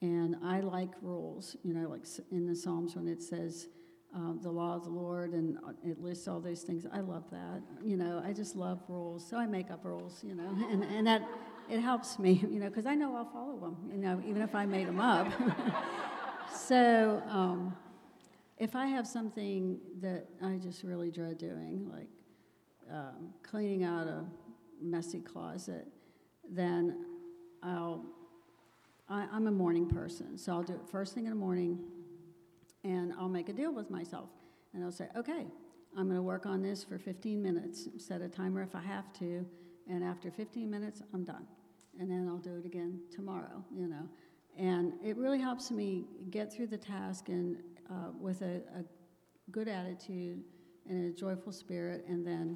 and 0.01 0.35
I 0.43 0.61
like 0.61 0.91
rules, 1.01 1.55
you 1.63 1.73
know, 1.73 1.89
like 1.89 2.05
in 2.31 2.45
the 2.45 2.55
Psalms 2.55 2.95
when 2.95 3.07
it 3.07 3.21
says 3.21 3.67
uh, 4.15 4.33
the 4.41 4.49
law 4.49 4.75
of 4.75 4.83
the 4.83 4.89
Lord 4.89 5.33
and 5.33 5.57
uh, 5.57 5.71
it 5.83 6.01
lists 6.01 6.27
all 6.27 6.39
those 6.39 6.61
things. 6.61 6.85
I 6.91 7.01
love 7.01 7.29
that. 7.31 7.61
You 7.83 7.97
know, 7.97 8.23
I 8.25 8.33
just 8.33 8.55
love 8.55 8.81
rules. 8.87 9.27
So 9.27 9.37
I 9.37 9.45
make 9.45 9.69
up 9.69 9.83
rules, 9.83 10.23
you 10.23 10.35
know, 10.35 10.49
and, 10.71 10.83
and 10.83 11.05
that 11.07 11.27
it 11.69 11.79
helps 11.79 12.17
me, 12.17 12.43
you 12.49 12.59
know, 12.59 12.69
because 12.69 12.85
I 12.85 12.95
know 12.95 13.15
I'll 13.15 13.29
follow 13.29 13.59
them, 13.59 13.77
you 13.91 13.97
know, 13.97 14.21
even 14.25 14.41
if 14.41 14.55
I 14.55 14.65
made 14.65 14.87
them 14.87 15.01
up. 15.01 15.31
so 16.55 17.21
um, 17.27 17.75
if 18.57 18.75
I 18.75 18.87
have 18.87 19.05
something 19.05 19.79
that 20.01 20.27
I 20.41 20.55
just 20.55 20.83
really 20.83 21.11
dread 21.11 21.37
doing, 21.37 21.89
like 21.91 22.07
um, 22.91 23.33
cleaning 23.43 23.83
out 23.83 24.07
a 24.07 24.25
messy 24.81 25.19
closet, 25.19 25.87
then 26.49 27.05
I'll 27.61 28.05
I, 29.09 29.25
am 29.33 29.47
a 29.47 29.51
morning 29.51 29.87
person, 29.87 30.37
so 30.37 30.51
I'll 30.51 30.63
do 30.63 30.73
it 30.73 30.81
first 30.91 31.15
thing 31.15 31.25
in 31.25 31.31
the 31.31 31.35
morning, 31.35 31.79
and 32.83 33.11
I'll 33.19 33.29
make 33.29 33.49
a 33.49 33.53
deal 33.53 33.73
with 33.73 33.89
myself. 33.89 34.29
And 34.73 34.83
I'll 34.83 34.91
say, 34.91 35.07
okay, 35.17 35.47
I'm 35.97 36.05
going 36.05 36.15
to 36.15 36.21
work 36.21 36.45
on 36.45 36.61
this 36.61 36.83
for 36.83 36.99
15 36.99 37.41
minutes, 37.41 37.87
set 37.97 38.21
a 38.21 38.29
timer 38.29 38.61
if 38.61 38.75
I 38.75 38.81
have 38.81 39.11
to, 39.13 39.45
and 39.89 40.03
after 40.03 40.29
15 40.29 40.69
minutes, 40.69 41.01
I'm 41.11 41.23
done. 41.23 41.47
And 41.99 42.09
then 42.09 42.27
I'll 42.29 42.37
do 42.37 42.57
it 42.57 42.65
again 42.65 42.99
tomorrow, 43.11 43.63
you 43.75 43.87
know. 43.87 44.07
And 44.57 44.93
it 45.03 45.17
really 45.17 45.39
helps 45.39 45.71
me 45.71 46.05
get 46.29 46.53
through 46.53 46.67
the 46.67 46.77
task 46.77 47.29
and 47.29 47.57
uh, 47.89 48.11
with 48.19 48.41
a, 48.41 48.61
a, 48.75 48.83
good 49.51 49.67
attitude 49.67 50.43
and 50.87 51.11
a 51.11 51.17
joyful 51.17 51.51
spirit, 51.51 52.05
and 52.07 52.23
then 52.23 52.55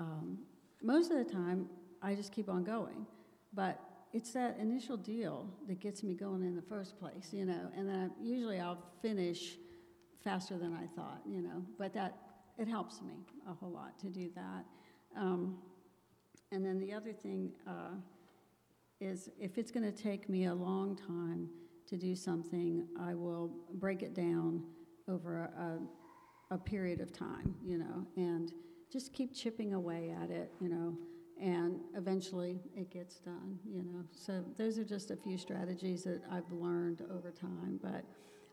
um, 0.00 0.38
most 0.82 1.12
of 1.12 1.18
the 1.18 1.24
time, 1.24 1.68
I 2.02 2.16
just 2.16 2.32
keep 2.32 2.48
on 2.48 2.64
going. 2.64 3.06
But 3.54 3.80
it's 4.16 4.32
that 4.32 4.56
initial 4.58 4.96
deal 4.96 5.46
that 5.68 5.78
gets 5.78 6.02
me 6.02 6.14
going 6.14 6.40
in 6.42 6.56
the 6.56 6.62
first 6.62 6.98
place, 6.98 7.28
you 7.32 7.44
know, 7.44 7.70
and 7.76 7.86
then 7.86 8.10
I, 8.10 8.24
usually 8.24 8.58
I'll 8.58 8.82
finish 9.02 9.58
faster 10.24 10.56
than 10.56 10.72
I 10.72 10.86
thought, 10.96 11.20
you 11.28 11.42
know, 11.42 11.62
but 11.78 11.92
that 11.92 12.16
it 12.56 12.66
helps 12.66 13.02
me 13.02 13.26
a 13.46 13.52
whole 13.52 13.70
lot 13.70 13.98
to 13.98 14.06
do 14.06 14.30
that. 14.34 14.64
Um, 15.14 15.58
and 16.50 16.64
then 16.64 16.78
the 16.78 16.94
other 16.94 17.12
thing 17.12 17.52
uh, 17.68 17.96
is 19.02 19.28
if 19.38 19.58
it's 19.58 19.70
going 19.70 19.84
to 19.84 20.02
take 20.02 20.30
me 20.30 20.46
a 20.46 20.54
long 20.54 20.96
time 20.96 21.50
to 21.86 21.98
do 21.98 22.16
something, 22.16 22.86
I 22.98 23.12
will 23.12 23.50
break 23.74 24.02
it 24.02 24.14
down 24.14 24.62
over 25.08 25.50
a, 25.58 26.54
a 26.54 26.56
period 26.56 27.02
of 27.02 27.12
time, 27.12 27.54
you 27.62 27.76
know, 27.76 28.06
and 28.16 28.50
just 28.90 29.12
keep 29.12 29.34
chipping 29.34 29.74
away 29.74 30.16
at 30.22 30.30
it, 30.30 30.52
you 30.58 30.70
know 30.70 30.96
and 31.40 31.80
eventually 31.94 32.60
it 32.74 32.90
gets 32.90 33.16
done, 33.16 33.58
you 33.64 33.82
know. 33.82 34.04
So 34.12 34.44
those 34.56 34.78
are 34.78 34.84
just 34.84 35.10
a 35.10 35.16
few 35.16 35.36
strategies 35.36 36.04
that 36.04 36.22
I've 36.30 36.50
learned 36.50 37.02
over 37.10 37.30
time. 37.30 37.78
But 37.82 38.04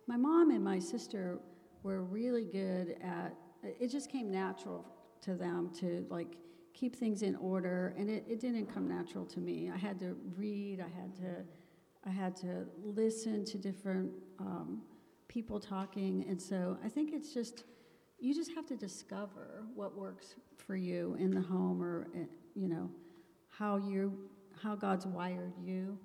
my 0.07 0.17
mom 0.17 0.51
and 0.51 0.63
my 0.63 0.79
sister 0.79 1.39
were 1.83 2.03
really 2.03 2.45
good 2.45 2.97
at 3.01 3.35
it 3.63 3.89
just 3.89 4.11
came 4.11 4.29
natural 4.29 4.85
to 5.21 5.35
them 5.35 5.71
to 5.79 6.05
like 6.09 6.35
keep 6.73 6.95
things 6.95 7.21
in 7.21 7.35
order 7.37 7.93
and 7.97 8.09
it, 8.09 8.25
it 8.27 8.39
didn't 8.39 8.73
come 8.73 8.87
natural 8.87 9.25
to 9.25 9.39
me. 9.39 9.71
I 9.73 9.77
had 9.77 9.99
to 9.99 10.17
read, 10.35 10.81
I 10.81 11.01
had 11.01 11.15
to 11.17 11.43
I 12.05 12.09
had 12.09 12.35
to 12.37 12.65
listen 12.83 13.45
to 13.45 13.57
different 13.57 14.11
um, 14.37 14.81
people 15.29 15.59
talking 15.59 16.25
and 16.27 16.41
so 16.41 16.77
I 16.83 16.89
think 16.89 17.13
it's 17.13 17.33
just 17.33 17.63
you 18.19 18.33
just 18.33 18.53
have 18.55 18.65
to 18.67 18.75
discover 18.75 19.63
what 19.73 19.97
works 19.97 20.35
for 20.57 20.75
you 20.75 21.15
in 21.19 21.31
the 21.31 21.41
home 21.41 21.81
or, 21.81 22.07
you 22.55 22.67
know, 22.67 22.89
how 23.49 23.77
you 23.77 24.17
how 24.61 24.75
God's 24.75 25.05
wired 25.05 25.53
you 25.61 25.97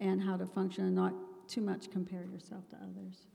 and 0.00 0.22
how 0.22 0.36
to 0.36 0.46
function 0.46 0.84
and 0.84 0.94
not 0.94 1.12
too 1.48 1.60
much 1.60 1.90
compare 1.90 2.24
yourself 2.24 2.68
to 2.70 2.76
others. 2.76 3.26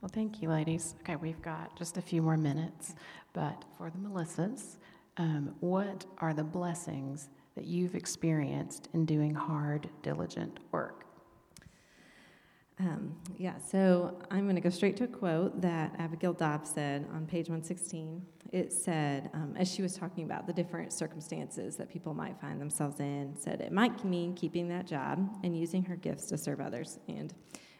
Well, 0.00 0.10
thank 0.12 0.40
you, 0.40 0.48
ladies. 0.48 0.94
Okay, 1.00 1.16
we've 1.16 1.42
got 1.42 1.76
just 1.76 1.96
a 1.96 2.02
few 2.02 2.22
more 2.22 2.36
minutes, 2.36 2.94
but 3.32 3.64
for 3.76 3.90
the 3.90 3.98
Melissas, 3.98 4.76
um, 5.16 5.56
what 5.58 6.06
are 6.18 6.32
the 6.32 6.44
blessings 6.44 7.30
that 7.56 7.64
you've 7.66 7.96
experienced 7.96 8.88
in 8.94 9.04
doing 9.04 9.34
hard, 9.34 9.90
diligent 10.02 10.60
work? 10.70 11.07
Um, 12.80 13.16
yeah, 13.36 13.58
so 13.58 14.16
I'm 14.30 14.44
going 14.44 14.54
to 14.54 14.60
go 14.60 14.70
straight 14.70 14.96
to 14.98 15.04
a 15.04 15.08
quote 15.08 15.60
that 15.62 15.94
Abigail 15.98 16.32
Dodds 16.32 16.70
said 16.70 17.06
on 17.12 17.26
page 17.26 17.48
116. 17.48 18.22
It 18.52 18.72
said, 18.72 19.30
um, 19.34 19.54
as 19.58 19.70
she 19.70 19.82
was 19.82 19.96
talking 19.96 20.24
about 20.24 20.46
the 20.46 20.52
different 20.52 20.92
circumstances 20.92 21.76
that 21.76 21.90
people 21.90 22.14
might 22.14 22.40
find 22.40 22.60
themselves 22.60 23.00
in, 23.00 23.34
said 23.36 23.60
it 23.60 23.72
might 23.72 24.04
mean 24.04 24.32
keeping 24.34 24.68
that 24.68 24.86
job 24.86 25.28
and 25.42 25.58
using 25.58 25.82
her 25.84 25.96
gifts 25.96 26.26
to 26.26 26.38
serve 26.38 26.60
others. 26.60 26.98
And, 27.08 27.18
and 27.18 27.32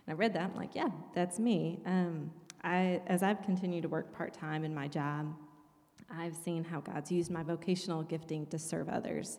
I 0.08 0.12
read 0.12 0.32
that, 0.34 0.42
I'm 0.42 0.56
like, 0.56 0.74
yeah, 0.74 0.88
that's 1.14 1.38
me. 1.38 1.80
Um, 1.86 2.32
I, 2.64 3.00
as 3.06 3.22
I've 3.22 3.42
continued 3.42 3.82
to 3.82 3.88
work 3.88 4.12
part 4.12 4.34
time 4.34 4.64
in 4.64 4.74
my 4.74 4.88
job, 4.88 5.32
I've 6.10 6.36
seen 6.36 6.64
how 6.64 6.80
God's 6.80 7.12
used 7.12 7.30
my 7.30 7.42
vocational 7.42 8.02
gifting 8.02 8.46
to 8.46 8.58
serve 8.58 8.88
others. 8.88 9.38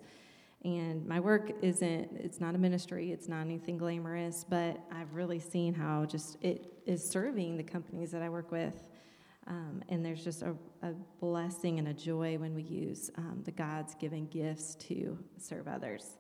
And 0.66 1.06
my 1.06 1.20
work 1.20 1.52
isn't, 1.62 2.12
it's 2.18 2.42
not 2.42 2.54
a 2.54 2.58
ministry, 2.58 3.12
it's 3.12 3.30
not 3.30 3.42
anything 3.42 3.78
glamorous, 3.78 4.46
but 4.48 4.78
I've 4.92 5.14
really 5.14 5.40
seen 5.40 5.74
how 5.74 6.06
just 6.06 6.38
it 6.42 6.74
is 6.86 7.08
serving 7.08 7.56
the 7.56 7.64
companies 7.64 8.12
that 8.12 8.22
I 8.22 8.30
work 8.30 8.52
with. 8.52 8.74
Um, 9.48 9.82
and 9.88 10.06
there's 10.06 10.24
just 10.24 10.42
a, 10.42 10.56
a, 10.84 10.94
blessing 11.20 11.80
and 11.80 11.88
a 11.88 11.94
joy 11.94 12.38
when 12.38 12.54
we 12.54 12.62
use 12.62 13.10
um, 13.18 13.42
the 13.46 13.52
God's 13.52 13.96
given 13.96 14.28
gifts 14.28 14.76
to 14.76 15.18
serve 15.38 15.68
others. 15.68 16.18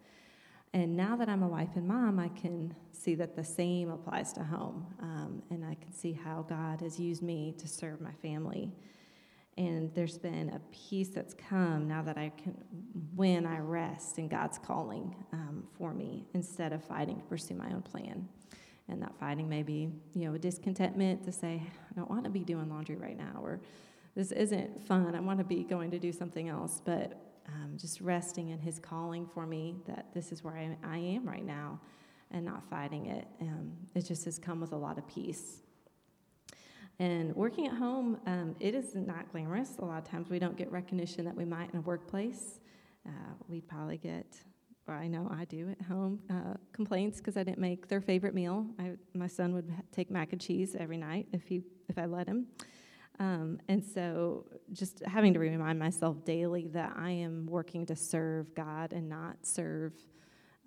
And 0.73 0.95
now 0.95 1.15
that 1.15 1.29
I'm 1.29 1.43
a 1.43 1.47
wife 1.47 1.75
and 1.75 1.87
mom, 1.87 2.19
I 2.19 2.29
can 2.29 2.73
see 2.91 3.15
that 3.15 3.35
the 3.35 3.43
same 3.43 3.91
applies 3.91 4.33
to 4.33 4.43
home. 4.43 4.87
Um, 5.01 5.43
and 5.49 5.65
I 5.65 5.75
can 5.75 5.91
see 5.91 6.13
how 6.13 6.45
God 6.47 6.81
has 6.81 6.99
used 6.99 7.21
me 7.21 7.53
to 7.57 7.67
serve 7.67 8.01
my 8.01 8.13
family. 8.21 8.71
And 9.59 9.93
there's 9.93 10.17
been 10.17 10.51
a 10.51 10.61
peace 10.71 11.09
that's 11.09 11.33
come 11.33 11.85
now 11.85 12.01
that 12.03 12.17
I 12.17 12.31
can, 12.41 12.55
when 13.13 13.45
I 13.45 13.59
rest 13.59 14.17
in 14.17 14.29
God's 14.29 14.57
calling 14.57 15.13
um, 15.33 15.67
for 15.77 15.93
me 15.93 16.25
instead 16.33 16.71
of 16.71 16.81
fighting 16.81 17.17
to 17.17 17.23
pursue 17.23 17.55
my 17.55 17.69
own 17.73 17.81
plan. 17.81 18.25
And 18.87 19.01
that 19.01 19.19
fighting 19.19 19.49
may 19.49 19.63
be, 19.63 19.89
you 20.13 20.25
know, 20.25 20.33
a 20.33 20.39
discontentment 20.39 21.25
to 21.25 21.33
say, 21.33 21.61
I 21.61 21.93
don't 21.93 22.09
want 22.09 22.23
to 22.23 22.29
be 22.29 22.39
doing 22.39 22.69
laundry 22.69 22.95
right 22.95 23.17
now, 23.17 23.41
or 23.43 23.59
this 24.15 24.31
isn't 24.31 24.87
fun. 24.87 25.13
I 25.13 25.19
want 25.19 25.39
to 25.39 25.45
be 25.45 25.63
going 25.63 25.91
to 25.91 25.99
do 25.99 26.13
something 26.13 26.47
else. 26.47 26.81
But 26.83 27.21
um, 27.49 27.73
just 27.77 27.99
resting 27.99 28.49
in 28.49 28.59
His 28.59 28.79
calling 28.79 29.27
for 29.27 29.45
me 29.45 29.75
that 29.87 30.13
this 30.13 30.31
is 30.31 30.41
where 30.41 30.55
I, 30.55 30.77
I 30.83 30.97
am 30.99 31.27
right 31.27 31.45
now 31.45 31.81
and 32.31 32.45
not 32.45 32.63
fighting 32.69 33.07
it. 33.07 33.27
Um, 33.41 33.73
it 33.93 34.05
just 34.05 34.23
has 34.23 34.39
come 34.39 34.61
with 34.61 34.71
a 34.71 34.77
lot 34.77 34.97
of 34.97 35.05
peace. 35.05 35.63
And 36.99 37.33
working 37.33 37.65
at 37.65 37.73
home, 37.73 38.17
um, 38.27 38.55
it 38.59 38.75
is 38.75 38.93
not 38.93 39.31
glamorous. 39.31 39.77
A 39.79 39.85
lot 39.85 39.99
of 39.99 40.03
times 40.03 40.29
we 40.29 40.37
don't 40.37 40.57
get 40.57 40.69
recognition 40.69 41.23
that 41.25 41.35
we 41.35 41.45
might 41.45 41.71
in 41.71 41.79
a 41.79 41.81
workplace. 41.81 42.59
Uh, 43.07 43.11
we 43.47 43.61
probably 43.61 43.97
get, 43.97 44.25
or 44.85 44.95
I 44.95 45.07
know 45.07 45.29
I 45.31 45.45
do 45.45 45.69
at 45.69 45.81
home, 45.85 46.19
uh, 46.29 46.55
complaints 46.73 47.19
because 47.19 47.37
I 47.37 47.43
didn't 47.43 47.59
make 47.59 47.87
their 47.87 48.01
favorite 48.01 48.33
meal. 48.33 48.65
I, 48.77 48.95
my 49.13 49.27
son 49.27 49.53
would 49.53 49.71
take 49.93 50.11
mac 50.11 50.33
and 50.33 50.41
cheese 50.41 50.75
every 50.77 50.97
night 50.97 51.27
if 51.31 51.47
he 51.47 51.61
if 51.87 51.97
I 51.97 52.05
let 52.05 52.27
him. 52.27 52.47
Um, 53.17 53.59
and 53.69 53.83
so, 53.83 54.45
just 54.71 55.01
having 55.05 55.33
to 55.33 55.39
remind 55.39 55.79
myself 55.79 56.23
daily 56.25 56.67
that 56.73 56.93
I 56.97 57.11
am 57.11 57.47
working 57.47 57.85
to 57.87 57.95
serve 57.95 58.53
God 58.55 58.93
and 58.93 59.09
not 59.09 59.37
serve 59.43 59.93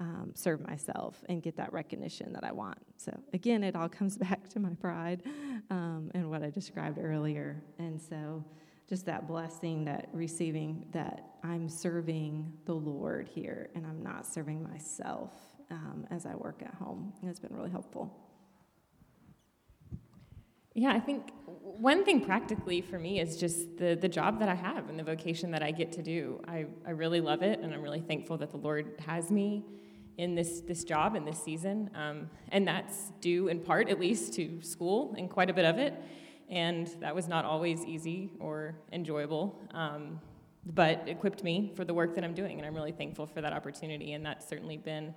um, 0.03 0.33
serve 0.35 0.67
myself 0.67 1.23
and 1.29 1.41
get 1.41 1.57
that 1.57 1.73
recognition 1.73 2.33
that 2.33 2.43
I 2.43 2.51
want. 2.51 2.79
So, 2.97 3.17
again, 3.33 3.63
it 3.63 3.77
all 3.77 3.89
comes 3.89 4.17
back 4.27 4.49
to 4.49 4.59
my 4.59 4.71
pride 4.81 5.23
um, 5.71 6.11
and 6.15 6.29
what 6.29 6.43
I 6.43 6.51
described 6.51 6.99
earlier. 7.01 7.63
And 7.79 8.01
so, 8.01 8.45
just 8.89 9.07
that 9.07 9.29
blessing 9.29 9.85
that 9.85 10.09
receiving 10.13 10.87
that 10.91 11.37
I'm 11.45 11.69
serving 11.69 12.53
the 12.65 12.75
Lord 12.75 13.29
here 13.29 13.71
and 13.75 13.87
I'm 13.87 14.03
not 14.03 14.27
serving 14.27 14.63
myself 14.63 15.33
um, 15.71 16.05
as 16.11 16.27
I 16.27 16.35
work 16.35 16.63
at 16.63 16.75
home 16.75 17.13
has 17.25 17.39
been 17.39 17.55
really 17.55 17.71
helpful. 17.71 18.13
Yeah, 20.75 20.93
I 20.93 21.01
think 21.01 21.31
one 21.47 22.05
thing 22.05 22.25
practically 22.25 22.81
for 22.81 22.99
me 22.99 23.21
is 23.21 23.37
just 23.37 23.77
the, 23.79 23.95
the 23.95 24.09
job 24.09 24.41
that 24.41 24.49
I 24.49 24.55
have 24.55 24.89
and 24.89 24.99
the 24.99 25.05
vocation 25.05 25.53
that 25.53 25.63
I 25.63 25.71
get 25.71 25.93
to 25.93 26.03
do. 26.03 26.43
I, 26.49 26.67
I 26.87 26.91
really 26.91 27.21
love 27.21 27.43
it, 27.43 27.61
and 27.61 27.73
I'm 27.73 27.83
really 27.83 28.01
thankful 28.01 28.37
that 28.39 28.51
the 28.51 28.57
Lord 28.57 28.95
has 29.07 29.31
me 29.31 29.65
in 30.19 30.35
this, 30.35 30.61
this 30.61 30.85
job 30.85 31.17
in 31.17 31.25
this 31.25 31.43
season. 31.43 31.91
Um, 31.95 32.29
and 32.51 32.67
that's 32.67 33.13
due 33.21 33.49
in 33.49 33.61
part, 33.61 33.89
at 33.89 33.99
least, 33.99 34.35
to 34.35 34.61
school 34.63 35.15
and 35.17 35.31
quite 35.31 35.51
a 35.51 35.55
bit 35.55 35.65
of 35.65 35.79
it. 35.79 35.95
And 36.49 36.87
that 37.01 37.15
was 37.15 37.29
not 37.29 37.45
always 37.45 37.85
easy 37.85 38.31
or 38.39 38.75
enjoyable, 38.93 39.59
um, 39.73 40.21
but 40.67 41.09
equipped 41.09 41.43
me 41.43 41.73
for 41.75 41.85
the 41.85 41.95
work 41.95 42.15
that 42.15 42.25
I'm 42.25 42.35
doing. 42.35 42.59
And 42.59 42.67
I'm 42.67 42.75
really 42.75 42.93
thankful 42.93 43.27
for 43.27 43.41
that 43.41 43.53
opportunity. 43.53 44.13
And 44.13 44.25
that's 44.25 44.47
certainly 44.47 44.77
been 44.77 45.15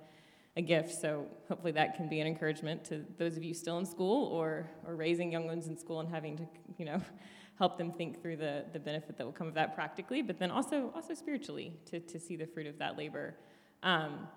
a 0.56 0.62
gift. 0.62 0.98
So 0.98 1.26
hopefully 1.48 1.72
that 1.72 1.94
can 1.94 2.08
be 2.08 2.20
an 2.20 2.26
encouragement 2.26 2.84
to 2.86 3.04
those 3.18 3.36
of 3.36 3.44
you 3.44 3.52
still 3.52 3.78
in 3.78 3.84
school 3.84 4.26
or, 4.28 4.70
or 4.86 4.96
raising 4.96 5.30
young 5.30 5.46
ones 5.46 5.66
in 5.66 5.76
school 5.76 6.00
and 6.00 6.08
having 6.08 6.38
to, 6.38 6.46
you 6.78 6.86
know, 6.86 7.00
help 7.58 7.78
them 7.78 7.90
think 7.90 8.20
through 8.20 8.36
the, 8.36 8.64
the 8.72 8.78
benefit 8.78 9.16
that 9.16 9.24
will 9.24 9.32
come 9.32 9.46
of 9.46 9.54
that 9.54 9.74
practically, 9.74 10.20
but 10.20 10.38
then 10.38 10.50
also 10.50 10.90
also 10.94 11.14
spiritually 11.14 11.72
to, 11.86 12.00
to 12.00 12.18
see 12.18 12.36
the 12.36 12.46
fruit 12.46 12.66
of 12.66 12.78
that 12.78 12.98
labor. 12.98 13.34
Um, 13.82 14.28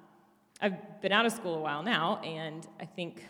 I've 0.62 1.02
been 1.02 1.14
out 1.14 1.26
of 1.26 1.32
school 1.32 1.56
a 1.56 1.62
while 1.62 1.84
now, 1.84 2.18
and 2.18 2.68
I 2.82 2.86
think 2.86 3.24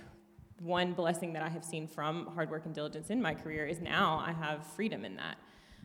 one 0.62 0.94
blessing 0.94 1.34
that 1.34 1.44
I 1.44 1.50
have 1.50 1.64
seen 1.64 1.88
from 1.88 2.26
hard 2.26 2.50
work 2.50 2.66
and 2.66 2.74
diligence 2.74 3.12
in 3.12 3.22
my 3.22 3.36
career 3.36 3.68
is 3.68 3.80
now 3.80 4.24
I 4.26 4.32
have 4.32 4.66
freedom 4.66 5.06
in 5.06 5.16
that. 5.18 5.38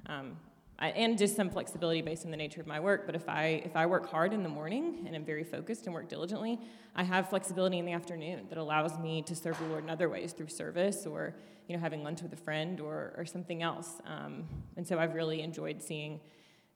Um, 0.07 0.39
I, 0.79 0.89
and 0.89 1.19
just 1.19 1.37
some 1.37 1.51
flexibility 1.51 2.01
based 2.01 2.25
on 2.25 2.31
the 2.31 2.37
nature 2.37 2.63
of 2.63 2.67
my 2.67 2.81
work. 2.81 3.05
But 3.05 3.15
if 3.15 3.29
I 3.29 3.63
if 3.65 3.77
I 3.77 3.85
work 3.85 4.11
hard 4.11 4.33
in 4.33 4.43
the 4.43 4.49
morning 4.49 5.05
and 5.07 5.15
I'm 5.15 5.25
very 5.25 5.45
focused 5.45 5.85
and 5.85 5.95
work 5.95 6.09
diligently, 6.09 6.59
I 6.97 7.05
have 7.05 7.29
flexibility 7.29 7.79
in 7.79 7.85
the 7.85 7.93
afternoon 7.93 8.47
that 8.49 8.57
allows 8.57 8.99
me 8.99 9.21
to 9.23 9.37
serve 9.37 9.59
the 9.59 9.67
Lord 9.67 9.85
in 9.85 9.91
other 9.91 10.09
ways 10.09 10.33
through 10.33 10.49
service 10.49 11.07
or 11.07 11.37
you 11.69 11.77
know 11.77 11.81
having 11.81 12.03
lunch 12.03 12.23
with 12.23 12.33
a 12.33 12.37
friend 12.37 12.81
or 12.81 13.13
or 13.19 13.27
something 13.27 13.63
else. 13.63 14.01
Um, 14.07 14.49
and 14.77 14.87
so 14.89 14.99
I've 14.99 15.15
really 15.15 15.43
enjoyed 15.43 15.83
seeing 15.83 16.21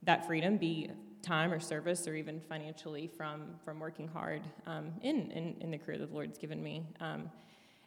that 0.03 0.27
freedom 0.27 0.57
be 0.57 0.91
time 1.21 1.51
or 1.51 1.59
service 1.59 2.07
or 2.07 2.15
even 2.15 2.39
financially 2.39 3.07
from, 3.07 3.55
from 3.63 3.79
working 3.79 4.07
hard 4.07 4.41
um, 4.65 4.91
in, 5.01 5.31
in, 5.31 5.55
in, 5.59 5.71
the 5.71 5.77
career 5.77 5.97
that 5.97 6.07
the 6.07 6.13
Lord's 6.13 6.37
given 6.37 6.61
me. 6.63 6.85
Um, 6.99 7.29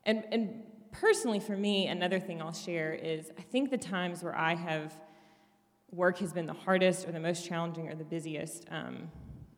and, 0.05 0.25
and 0.31 0.63
personally, 0.91 1.41
for 1.41 1.57
me, 1.57 1.87
another 1.87 2.21
thing 2.21 2.43
I'll 2.43 2.53
share 2.53 2.93
is 2.93 3.31
I 3.39 3.43
think 3.43 3.71
the 3.71 3.79
times 3.79 4.23
where 4.23 4.37
I 4.37 4.55
have 4.55 4.93
work 5.91 6.19
has 6.19 6.33
been 6.33 6.47
the 6.47 6.53
hardest 6.53 7.07
or 7.07 7.13
the 7.13 7.21
most 7.21 7.47
challenging 7.47 7.89
or 7.89 7.95
the 7.95 8.05
busiest, 8.05 8.67
um, 8.71 9.11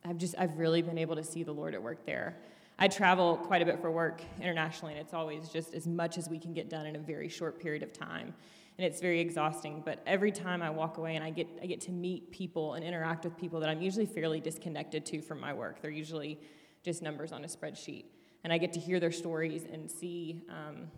I've 0.04 0.18
just 0.18 0.34
I've 0.38 0.58
really 0.58 0.82
been 0.82 0.98
able 0.98 1.16
to 1.16 1.24
see 1.24 1.42
the 1.42 1.52
Lord 1.52 1.74
at 1.74 1.82
work 1.82 2.04
there. 2.04 2.36
I 2.78 2.88
travel 2.88 3.36
quite 3.36 3.62
a 3.62 3.64
bit 3.64 3.80
for 3.80 3.90
work 3.90 4.20
internationally, 4.40 4.94
and 4.94 5.00
it's 5.00 5.14
always 5.14 5.48
just 5.48 5.74
as 5.74 5.86
much 5.86 6.18
as 6.18 6.28
we 6.28 6.38
can 6.38 6.52
get 6.52 6.68
done 6.68 6.86
in 6.86 6.96
a 6.96 6.98
very 6.98 7.28
short 7.28 7.60
period 7.60 7.82
of 7.82 7.92
time 7.92 8.34
and 8.78 8.84
it's 8.84 9.00
very 9.00 9.20
exhausting. 9.20 9.82
But 9.84 10.02
every 10.06 10.32
time 10.32 10.62
I 10.62 10.70
walk 10.70 10.98
away 10.98 11.14
and 11.16 11.24
I 11.24 11.30
get, 11.30 11.46
I 11.62 11.66
get 11.66 11.80
to 11.82 11.92
meet 11.92 12.30
people 12.30 12.74
and 12.74 12.84
interact 12.84 13.24
with 13.24 13.36
people 13.36 13.60
that 13.60 13.68
I'm 13.68 13.80
usually 13.80 14.06
fairly 14.06 14.40
disconnected 14.40 15.06
to 15.06 15.22
from 15.22 15.40
my 15.40 15.52
work, 15.52 15.80
they're 15.80 15.90
usually 15.90 16.40
just 16.82 17.02
numbers 17.02 17.32
on 17.32 17.44
a 17.44 17.46
spreadsheet. 17.46 18.04
And 18.42 18.52
I 18.52 18.58
get 18.58 18.72
to 18.74 18.80
hear 18.80 19.00
their 19.00 19.12
stories 19.12 19.64
and 19.70 19.90
see 19.90 20.42
um, 20.50 20.88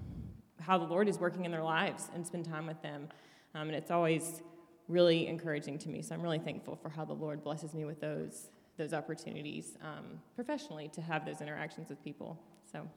how 0.60 0.78
the 0.78 0.84
Lord 0.84 1.08
is 1.08 1.18
working 1.18 1.44
in 1.44 1.52
their 1.52 1.62
lives 1.62 2.10
and 2.14 2.26
spend 2.26 2.44
time 2.44 2.66
with 2.66 2.80
them. 2.82 3.08
Um, 3.54 3.68
and 3.68 3.76
it's 3.76 3.90
always 3.90 4.42
really 4.88 5.26
encouraging 5.28 5.78
to 5.78 5.88
me. 5.88 6.02
So 6.02 6.14
I'm 6.14 6.22
really 6.22 6.38
thankful 6.38 6.76
for 6.76 6.88
how 6.88 7.04
the 7.04 7.12
Lord 7.12 7.44
blesses 7.44 7.74
me 7.74 7.84
with 7.84 8.00
those, 8.00 8.50
those 8.76 8.92
opportunities 8.92 9.76
um, 9.82 10.20
professionally 10.34 10.88
to 10.94 11.00
have 11.02 11.24
those 11.24 11.40
interactions 11.40 11.88
with 11.88 12.02
people. 12.02 12.40
So. 12.70 12.88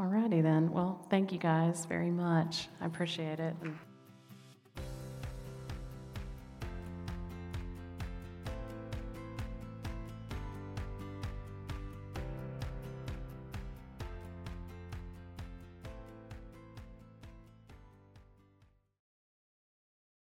Alrighty 0.00 0.42
then. 0.42 0.70
Well, 0.70 1.04
thank 1.10 1.32
you 1.32 1.38
guys 1.38 1.84
very 1.86 2.10
much. 2.10 2.68
I 2.80 2.86
appreciate 2.86 3.40
it. 3.40 3.54
And 3.62 3.76